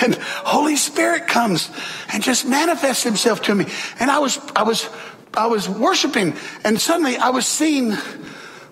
and 0.03 0.15
Holy 0.15 0.77
Spirit 0.99 1.29
comes 1.29 1.71
and 2.13 2.25
just 2.25 2.45
manifests 2.45 3.05
himself 3.05 3.43
to 3.43 3.55
me. 3.55 3.67
And 4.01 4.11
I 4.11 4.19
was, 4.19 4.41
I 4.57 4.65
was, 4.65 4.89
I 5.33 5.47
was 5.47 5.69
worshiping 5.69 6.35
and 6.65 6.81
suddenly 6.81 7.17
I 7.17 7.29
was 7.29 7.47
seeing 7.47 7.91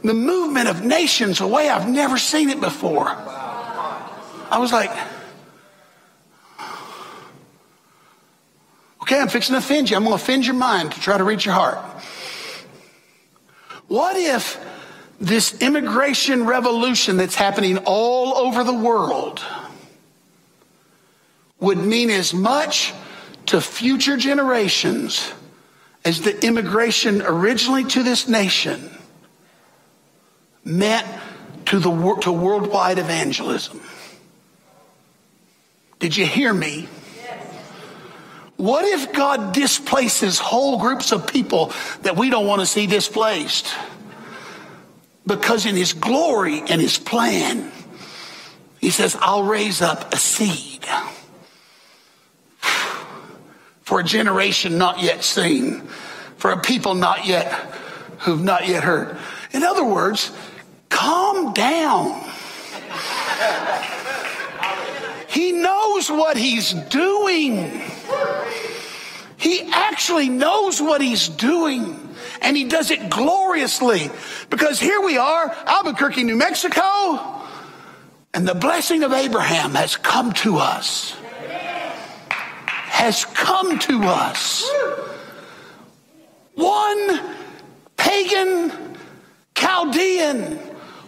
the 0.02 0.12
movement 0.12 0.68
of 0.68 0.84
nations 0.84 1.40
a 1.40 1.46
way 1.46 1.68
I've 1.68 1.88
never 1.88 2.18
seen 2.18 2.50
it 2.50 2.60
before. 2.60 3.06
I 3.06 4.58
was 4.58 4.72
like, 4.72 4.90
okay, 9.02 9.20
I'm 9.20 9.28
fixing 9.28 9.52
to 9.52 9.58
offend 9.58 9.88
you. 9.88 9.96
I'm 9.96 10.02
going 10.02 10.18
to 10.18 10.20
offend 10.20 10.46
your 10.46 10.56
mind 10.56 10.90
to 10.92 11.00
try 11.00 11.16
to 11.16 11.22
reach 11.22 11.46
your 11.46 11.54
heart. 11.54 11.78
What 13.86 14.16
if 14.16 14.60
this 15.20 15.62
immigration 15.62 16.44
revolution 16.44 17.18
that's 17.18 17.36
happening 17.36 17.78
all 17.84 18.36
over 18.36 18.64
the 18.64 18.74
world 18.74 19.44
would 21.60 21.78
mean 21.78 22.10
as 22.10 22.34
much 22.34 22.92
to 23.46 23.60
future 23.60 24.16
generations 24.16 25.32
as 26.04 26.20
the 26.22 26.44
immigration 26.44 27.22
originally 27.22 27.84
to 27.84 28.02
this 28.02 28.28
nation 28.28 28.90
meant 30.64 31.06
to 31.66 31.78
the 31.78 32.18
to 32.20 32.32
worldwide 32.32 32.98
evangelism. 32.98 33.80
Did 35.98 36.16
you 36.16 36.26
hear 36.26 36.52
me? 36.52 36.88
What 38.56 38.84
if 38.84 39.12
God 39.12 39.52
displaces 39.52 40.38
whole 40.38 40.78
groups 40.78 41.12
of 41.12 41.26
people 41.26 41.72
that 42.02 42.16
we 42.16 42.30
don't 42.30 42.46
want 42.46 42.60
to 42.60 42.66
see 42.66 42.86
displaced? 42.86 43.72
Because 45.26 45.66
in 45.66 45.76
his 45.76 45.92
glory 45.92 46.60
and 46.60 46.80
his 46.80 46.98
plan, 46.98 47.70
he 48.80 48.90
says, 48.90 49.16
I'll 49.20 49.42
raise 49.42 49.82
up 49.82 50.14
a 50.14 50.16
seed 50.16 50.86
for 53.86 54.00
a 54.00 54.04
generation 54.04 54.78
not 54.78 55.00
yet 55.00 55.22
seen, 55.22 55.80
for 56.38 56.50
a 56.50 56.60
people 56.60 56.96
not 56.96 57.24
yet, 57.24 57.52
who've 58.18 58.42
not 58.42 58.66
yet 58.66 58.82
heard. 58.82 59.16
In 59.52 59.62
other 59.62 59.84
words, 59.84 60.32
calm 60.88 61.54
down. 61.54 62.20
He 65.28 65.52
knows 65.52 66.10
what 66.10 66.36
he's 66.36 66.72
doing. 66.72 67.80
He 69.36 69.70
actually 69.70 70.30
knows 70.30 70.82
what 70.82 71.00
he's 71.00 71.28
doing. 71.28 72.12
And 72.42 72.56
he 72.56 72.64
does 72.64 72.90
it 72.90 73.08
gloriously. 73.08 74.10
Because 74.50 74.80
here 74.80 75.00
we 75.00 75.16
are, 75.16 75.48
Albuquerque, 75.64 76.24
New 76.24 76.36
Mexico, 76.36 77.40
and 78.34 78.48
the 78.48 78.54
blessing 78.54 79.04
of 79.04 79.12
Abraham 79.12 79.74
has 79.74 79.96
come 79.96 80.32
to 80.32 80.56
us 80.56 81.16
has 82.96 83.26
come 83.26 83.78
to 83.78 84.04
us. 84.04 84.66
One 86.54 87.20
pagan 87.98 88.72
Chaldean 89.54 90.58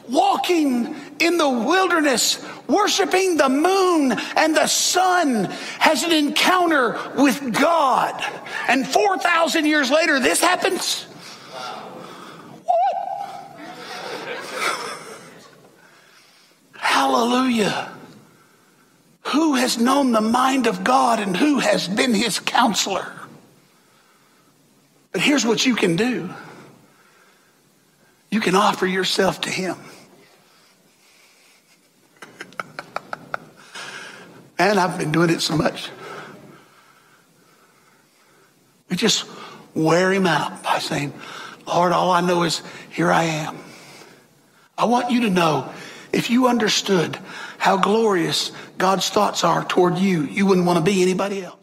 walking 0.07 0.95
in 1.19 1.39
the 1.39 1.49
wilderness, 1.49 2.47
worshiping 2.67 3.39
the 3.39 3.49
moon 3.49 4.13
and 4.37 4.55
the 4.55 4.67
sun, 4.67 5.47
has 5.79 6.03
an 6.03 6.13
encounter 6.13 7.01
with 7.17 7.59
God. 7.59 8.23
And 8.69 8.87
4,000 8.87 9.65
years 9.65 9.91
later, 9.91 10.21
this 10.21 10.43
happens. 10.43 11.05
What? 12.65 13.57
Hallelujah. 16.77 17.98
Who 19.33 19.55
has 19.57 19.77
known 19.77 20.13
the 20.13 20.23
mind 20.23 20.67
of 20.67 20.85
God 20.85 21.21
and 21.21 21.37
who 21.37 21.59
has 21.59 21.87
been 21.87 22.15
his 22.15 22.41
counselor? 22.41 23.13
But 25.13 25.21
here's 25.21 25.45
what 25.45 25.67
you 25.67 25.75
can 25.75 25.97
do 25.97 26.31
you 28.31 28.41
can 28.41 28.55
offer 28.55 28.87
yourself 28.87 29.43
to 29.43 29.51
him. 29.51 29.77
And 34.61 34.81
I've 34.81 34.99
been 34.99 35.13
doing 35.13 35.31
it 35.31 35.41
so 35.41 35.57
much. 35.57 35.89
We 38.91 38.97
just 38.97 39.25
wear 39.73 40.13
him 40.13 40.27
out 40.27 40.65
by 40.65 40.81
saying, 40.81 41.13
Lord, 41.65 41.93
all 41.93 42.11
I 42.11 42.23
know 42.23 42.43
is 42.43 42.61
here 42.91 43.13
I 43.13 43.23
am. 43.23 43.57
I 44.77 44.87
want 44.87 45.13
you 45.13 45.21
to 45.21 45.31
know 45.31 45.73
if 46.13 46.29
you 46.29 46.49
understood 46.49 47.17
how 47.59 47.77
glorious 47.77 48.51
God's 48.79 49.09
thoughts 49.11 49.45
are 49.45 49.65
toward 49.65 49.99
you, 49.99 50.23
you 50.23 50.47
wouldn't 50.47 50.67
want 50.67 50.79
to 50.79 50.85
be 50.85 51.03
anybody 51.03 51.45
else. 51.45 51.58